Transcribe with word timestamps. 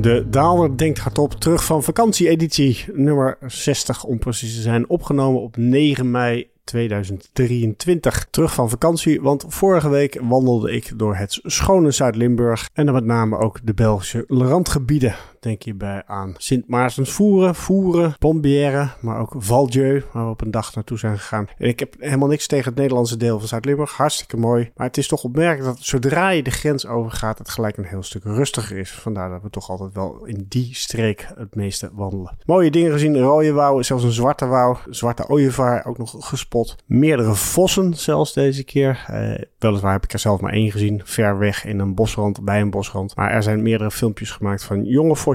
De 0.00 0.26
Daalder 0.28 0.76
denkt 0.76 0.98
hardop 0.98 1.32
terug 1.32 1.64
van 1.64 1.82
vakantie-editie 1.82 2.84
nummer 2.92 3.38
60 3.46 4.04
om 4.04 4.18
precies 4.18 4.54
te 4.54 4.60
zijn. 4.60 4.88
Opgenomen 4.88 5.40
op 5.40 5.56
9 5.56 6.10
mei 6.10 6.48
2023. 6.64 8.26
Terug 8.30 8.54
van 8.54 8.70
vakantie, 8.70 9.20
want 9.20 9.44
vorige 9.48 9.88
week 9.88 10.20
wandelde 10.22 10.72
ik 10.72 10.92
door 10.96 11.16
het 11.16 11.38
schone 11.42 11.90
Zuid-Limburg 11.90 12.68
en 12.72 12.84
dan 12.84 12.94
met 12.94 13.04
name 13.04 13.38
ook 13.38 13.58
de 13.62 13.74
Belgische 13.74 14.24
randgebieden. 14.28 15.14
Denk 15.40 15.62
hierbij 15.62 16.02
aan 16.06 16.34
Sint 16.36 16.68
Maartens 16.68 17.10
Voeren, 17.10 17.54
Voeren, 17.54 18.14
Pombière, 18.18 18.88
maar 19.00 19.20
ook 19.20 19.34
Valdieu, 19.36 20.04
waar 20.12 20.24
we 20.24 20.30
op 20.30 20.40
een 20.40 20.50
dag 20.50 20.74
naartoe 20.74 20.98
zijn 20.98 21.18
gegaan. 21.18 21.48
En 21.58 21.68
ik 21.68 21.78
heb 21.78 21.94
helemaal 21.98 22.28
niks 22.28 22.46
tegen 22.46 22.64
het 22.64 22.78
Nederlandse 22.78 23.16
deel 23.16 23.38
van 23.38 23.48
Zuid-Limburg, 23.48 23.92
hartstikke 23.92 24.36
mooi. 24.36 24.70
Maar 24.76 24.86
het 24.86 24.96
is 24.96 25.08
toch 25.08 25.24
opmerkelijk 25.24 25.76
dat 25.76 25.84
zodra 25.84 26.28
je 26.28 26.42
de 26.42 26.50
grens 26.50 26.86
overgaat, 26.86 27.38
het 27.38 27.48
gelijk 27.48 27.76
een 27.76 27.84
heel 27.84 28.02
stuk 28.02 28.24
rustiger 28.24 28.78
is. 28.78 28.90
Vandaar 28.90 29.30
dat 29.30 29.42
we 29.42 29.50
toch 29.50 29.70
altijd 29.70 29.94
wel 29.94 30.24
in 30.24 30.46
die 30.48 30.74
streek 30.74 31.28
het 31.36 31.54
meeste 31.54 31.90
wandelen. 31.92 32.36
Mooie 32.44 32.70
dingen 32.70 32.92
gezien, 32.92 33.18
rode 33.18 33.52
wouw, 33.52 33.82
zelfs 33.82 34.04
een 34.04 34.12
zwarte 34.12 34.46
wouw, 34.46 34.78
zwarte 34.90 35.28
ooievaar 35.28 35.86
ook 35.86 35.98
nog 35.98 36.14
gespot. 36.18 36.76
Meerdere 36.86 37.34
vossen 37.34 37.94
zelfs 37.94 38.32
deze 38.32 38.64
keer. 38.64 39.04
Eh, 39.06 39.44
weliswaar 39.58 39.92
heb 39.92 40.04
ik 40.04 40.12
er 40.12 40.18
zelf 40.18 40.40
maar 40.40 40.52
één 40.52 40.70
gezien, 40.70 41.00
ver 41.04 41.38
weg 41.38 41.64
in 41.64 41.78
een 41.78 41.94
bosrand, 41.94 42.44
bij 42.44 42.60
een 42.60 42.70
bosrand. 42.70 43.16
Maar 43.16 43.30
er 43.30 43.42
zijn 43.42 43.62
meerdere 43.62 43.90
filmpjes 43.90 44.30
gemaakt 44.30 44.64
van 44.64 44.84
jonge 44.84 45.08
vossen 45.16 45.28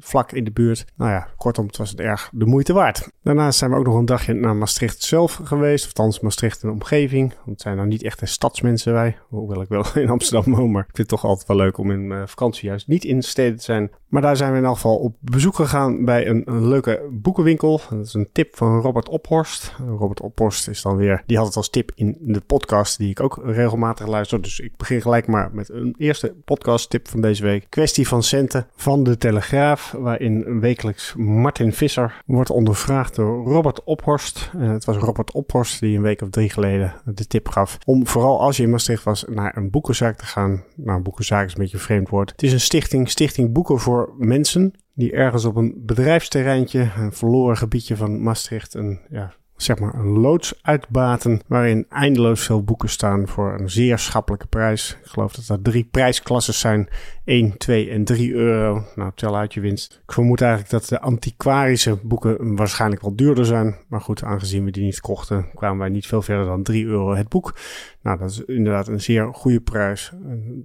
vlak 0.00 0.32
in 0.32 0.44
de 0.44 0.50
buurt. 0.50 0.84
Nou 0.96 1.10
ja, 1.10 1.28
kortom, 1.36 1.66
het 1.66 1.76
was 1.76 1.90
het 1.90 2.00
erg 2.00 2.30
de 2.32 2.46
moeite 2.46 2.72
waard. 2.72 3.10
Daarnaast 3.22 3.58
zijn 3.58 3.70
we 3.70 3.76
ook 3.76 3.86
nog 3.86 3.96
een 3.96 4.04
dagje 4.04 4.34
naar 4.34 4.56
Maastricht 4.56 5.02
zelf 5.02 5.40
geweest. 5.44 5.84
Of 5.84 5.88
althans 5.88 6.20
Maastricht 6.20 6.62
en 6.62 6.68
de 6.68 6.74
omgeving. 6.74 7.28
Want 7.34 7.50
het 7.50 7.60
zijn 7.60 7.76
nou 7.76 7.88
niet 7.88 8.02
echt 8.02 8.20
de 8.20 8.26
stadsmensen 8.26 8.92
wij. 8.92 9.16
Hoewel 9.28 9.62
ik 9.62 9.68
wel 9.68 9.84
in 10.02 10.08
Amsterdam 10.08 10.54
woon. 10.54 10.70
Maar 10.70 10.82
ik 10.88 10.96
vind 10.96 11.10
het 11.10 11.20
toch 11.20 11.30
altijd 11.30 11.48
wel 11.48 11.56
leuk 11.56 11.78
om 11.78 11.90
in 11.90 12.06
mijn 12.06 12.28
vakantie 12.28 12.68
juist 12.68 12.88
niet 12.88 13.04
in 13.04 13.18
de 13.18 13.24
steden 13.24 13.56
te 13.56 13.64
zijn. 13.64 13.90
Maar 14.08 14.22
daar 14.22 14.36
zijn 14.36 14.52
we 14.52 14.58
in 14.58 14.64
elk 14.64 14.74
geval 14.74 14.96
op 14.96 15.16
bezoek 15.20 15.54
gegaan 15.54 16.04
bij 16.04 16.26
een, 16.26 16.42
een 16.44 16.68
leuke 16.68 17.08
boekenwinkel. 17.10 17.80
Dat 17.90 18.06
is 18.06 18.14
een 18.14 18.28
tip 18.32 18.56
van 18.56 18.80
Robert 18.80 19.08
Ophorst. 19.08 19.74
Robert 19.86 20.20
Ophorst 20.20 20.68
is 20.68 20.82
dan 20.82 20.96
weer, 20.96 21.22
die 21.26 21.36
had 21.36 21.46
het 21.46 21.56
als 21.56 21.70
tip 21.70 21.92
in 21.94 22.16
de 22.20 22.40
podcast 22.40 22.98
die 22.98 23.10
ik 23.10 23.20
ook 23.20 23.40
regelmatig 23.44 24.06
luister. 24.06 24.42
Dus 24.42 24.60
ik 24.60 24.76
begin 24.76 25.00
gelijk 25.00 25.26
maar 25.26 25.50
met 25.52 25.68
een 25.68 25.94
eerste 25.98 26.34
podcast 26.44 26.90
tip 26.90 27.08
van 27.08 27.20
deze 27.20 27.42
week. 27.42 27.66
Kwestie 27.68 28.08
van 28.08 28.22
centen 28.22 28.66
van 28.76 29.04
de 29.04 29.16
Telegraaf, 29.40 29.92
waarin 29.92 30.60
wekelijks 30.60 31.14
Martin 31.16 31.72
Visser 31.72 32.22
wordt 32.26 32.50
ondervraagd 32.50 33.14
door 33.14 33.44
Robert 33.44 33.84
Ophorst. 33.84 34.50
En 34.52 34.68
het 34.68 34.84
was 34.84 34.96
Robert 34.96 35.32
Ophorst 35.32 35.80
die 35.80 35.96
een 35.96 36.02
week 36.02 36.22
of 36.22 36.30
drie 36.30 36.50
geleden 36.50 36.94
de 37.04 37.26
tip 37.26 37.48
gaf 37.48 37.78
om 37.84 38.06
vooral 38.06 38.40
als 38.40 38.56
je 38.56 38.62
in 38.62 38.70
Maastricht 38.70 39.04
was 39.04 39.24
naar 39.28 39.56
een 39.56 39.70
boekenzaak 39.70 40.16
te 40.16 40.24
gaan. 40.24 40.64
Nou, 40.76 40.96
een 40.96 41.02
boekenzaak 41.02 41.46
is 41.46 41.52
een 41.52 41.60
beetje 41.60 41.76
een 41.76 41.82
vreemd 41.82 42.08
woord. 42.08 42.30
Het 42.30 42.42
is 42.42 42.52
een 42.52 42.60
stichting, 42.60 43.10
Stichting 43.10 43.52
Boeken 43.52 43.78
voor 43.78 44.14
mensen 44.18 44.72
die 44.94 45.12
ergens 45.12 45.44
op 45.44 45.56
een 45.56 45.74
bedrijfsterreintje, 45.76 46.90
een 46.96 47.12
verloren 47.12 47.56
gebiedje 47.56 47.96
van 47.96 48.22
Maastricht, 48.22 48.74
een 48.74 49.00
ja, 49.10 49.32
zeg 49.62 49.78
maar 49.78 49.94
een 49.94 50.18
loods 50.18 50.54
uitbaten 50.62 51.40
waarin 51.46 51.86
eindeloos 51.88 52.44
veel 52.44 52.62
boeken 52.62 52.88
staan 52.88 53.28
voor 53.28 53.58
een 53.58 53.70
zeer 53.70 53.98
schappelijke 53.98 54.46
prijs. 54.46 54.96
Ik 55.02 55.10
geloof 55.10 55.32
dat 55.32 55.48
er 55.48 55.62
drie 55.62 55.88
prijsklassen 55.90 56.54
zijn. 56.54 56.88
1, 57.24 57.58
2 57.58 57.90
en 57.90 58.04
3 58.04 58.32
euro. 58.32 58.84
Nou, 58.94 59.12
tel 59.14 59.36
uit 59.36 59.54
je 59.54 59.60
winst. 59.60 60.00
Ik 60.06 60.12
vermoed 60.12 60.40
eigenlijk 60.40 60.70
dat 60.70 60.88
de 60.88 61.00
antiquarische 61.00 61.98
boeken 62.02 62.56
waarschijnlijk 62.56 63.02
wel 63.02 63.16
duurder 63.16 63.44
zijn. 63.44 63.76
Maar 63.88 64.00
goed, 64.00 64.22
aangezien 64.22 64.64
we 64.64 64.70
die 64.70 64.84
niet 64.84 65.00
kochten, 65.00 65.46
kwamen 65.54 65.78
wij 65.78 65.88
niet 65.88 66.06
veel 66.06 66.22
verder 66.22 66.44
dan 66.44 66.62
3 66.62 66.86
euro 66.86 67.14
het 67.14 67.28
boek. 67.28 67.54
Nou, 68.02 68.18
dat 68.18 68.30
is 68.30 68.44
inderdaad 68.44 68.88
een 68.88 69.00
zeer 69.00 69.34
goede 69.34 69.60
prijs. 69.60 70.12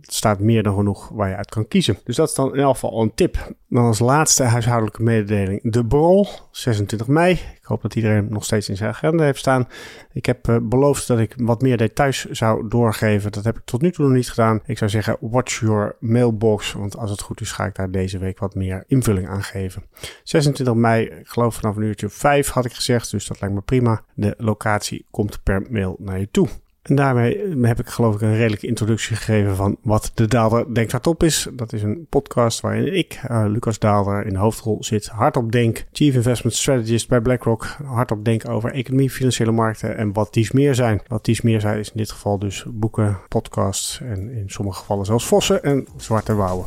Het 0.02 0.14
staat 0.14 0.40
meer 0.40 0.64
dan 0.64 0.76
genoeg 0.76 1.10
waar 1.10 1.30
je 1.30 1.36
uit 1.36 1.50
kan 1.50 1.68
kiezen. 1.68 1.98
Dus 2.04 2.16
dat 2.16 2.30
is 2.30 2.36
dan 2.36 2.56
in 2.56 2.62
elk 2.62 2.74
geval 2.74 3.02
een 3.02 3.14
tip. 3.16 3.54
Dan 3.70 3.84
als 3.86 4.00
laatste 4.00 4.44
huishoudelijke 4.44 5.04
mededeling. 5.04 5.72
De 5.72 5.86
Brol, 5.86 6.28
26 6.52 7.08
mei. 7.08 7.32
Ik 7.32 7.64
hoop 7.64 7.82
dat 7.82 7.96
iedereen 7.96 8.28
nog 8.30 8.44
steeds 8.44 8.70
in 8.70 8.78
zijn 8.78 8.90
agenda 8.90 9.24
heeft 9.24 9.40
staan. 9.40 9.68
Ik 10.14 10.26
heb 10.26 10.48
uh, 10.48 10.58
beloofd 10.62 11.08
dat 11.08 11.20
ik 11.20 11.34
wat 11.38 11.62
meer 11.62 11.78
details 11.78 12.26
zou 12.26 12.68
doorgeven. 12.68 13.32
Dat 13.32 13.44
heb 13.44 13.58
ik 13.58 13.66
tot 13.66 13.82
nu 13.82 13.92
toe 13.92 14.06
nog 14.06 14.14
niet 14.16 14.30
gedaan. 14.30 14.62
Ik 14.66 14.78
zou 14.78 14.90
zeggen, 14.90 15.18
watch 15.20 15.60
your 15.60 15.96
mailbox. 16.00 16.74
Want 16.74 16.98
als 16.98 17.12
het 17.12 17.22
goed 17.22 17.42
is, 17.42 17.52
ga 17.52 17.66
ik 17.66 17.76
daar 17.76 17.92
deze 17.92 18.18
week 18.18 18.40
wat 18.40 18.56
meer 18.56 18.84
invulling 18.88 19.28
aan 19.28 19.44
geven. 19.44 19.84
26 20.24 20.76
mei, 20.76 21.06
ik 21.06 21.28
geloof 21.28 21.56
vanaf 21.56 21.76
een 21.76 21.84
uurtje 21.84 22.10
5 22.10 22.50
had 22.50 22.66
ik 22.66 22.74
gezegd. 22.74 23.12
Dus 23.12 23.28
dat 23.28 23.42
lijkt 23.42 23.56
me 23.56 23.62
prima. 23.62 24.04
De 24.14 24.34
locatie 24.38 25.06
komt 25.12 25.44
per 25.44 25.66
mail 25.70 25.96
naar 26.00 26.20
je 26.20 26.32
toe. 26.32 26.48
En 26.86 26.96
daarmee 26.96 27.56
heb 27.62 27.80
ik 27.80 27.88
geloof 27.88 28.16
ik 28.16 28.22
een 28.22 28.36
redelijke 28.36 28.68
introductie 28.68 29.16
gegeven 29.16 29.56
van 29.56 29.78
wat 29.82 30.12
de 30.14 30.28
Daalder 30.28 30.74
Denkt 30.74 30.92
Hardop 30.92 31.24
is. 31.24 31.48
Dat 31.54 31.74
is 31.74 31.84
een 31.84 32.06
podcast 32.10 32.60
waarin 32.60 32.96
ik, 32.96 33.22
uh, 33.32 33.46
Lucas 33.48 33.80
Daalder, 33.80 34.26
in 34.26 34.34
de 34.34 34.40
hoofdrol 34.40 34.84
zit. 34.84 35.08
Hardop 35.08 35.52
denk, 35.52 35.86
Chief 35.92 36.16
Investment 36.16 36.56
Strategist 36.56 37.08
bij 37.08 37.22
BlackRock. 37.22 37.78
Hardop 37.86 38.26
denk 38.26 38.50
over 38.50 38.72
economie, 38.72 39.10
financiële 39.10 39.52
markten 39.52 39.98
en 39.98 40.14
wat 40.14 40.34
dies 40.34 40.52
meer 40.52 40.76
zijn. 40.76 41.02
Wat 41.08 41.26
dies 41.26 41.42
meer 41.42 41.62
zijn 41.62 41.80
is 41.80 41.88
in 41.88 41.98
dit 41.98 42.12
geval 42.12 42.40
dus 42.40 42.66
boeken, 42.68 43.20
podcasts 43.28 44.02
en 44.02 44.30
in 44.30 44.50
sommige 44.50 44.80
gevallen 44.80 45.06
zelfs 45.06 45.26
vossen 45.26 45.64
en 45.64 45.88
zwarte 45.98 46.36
wouwen. 46.36 46.66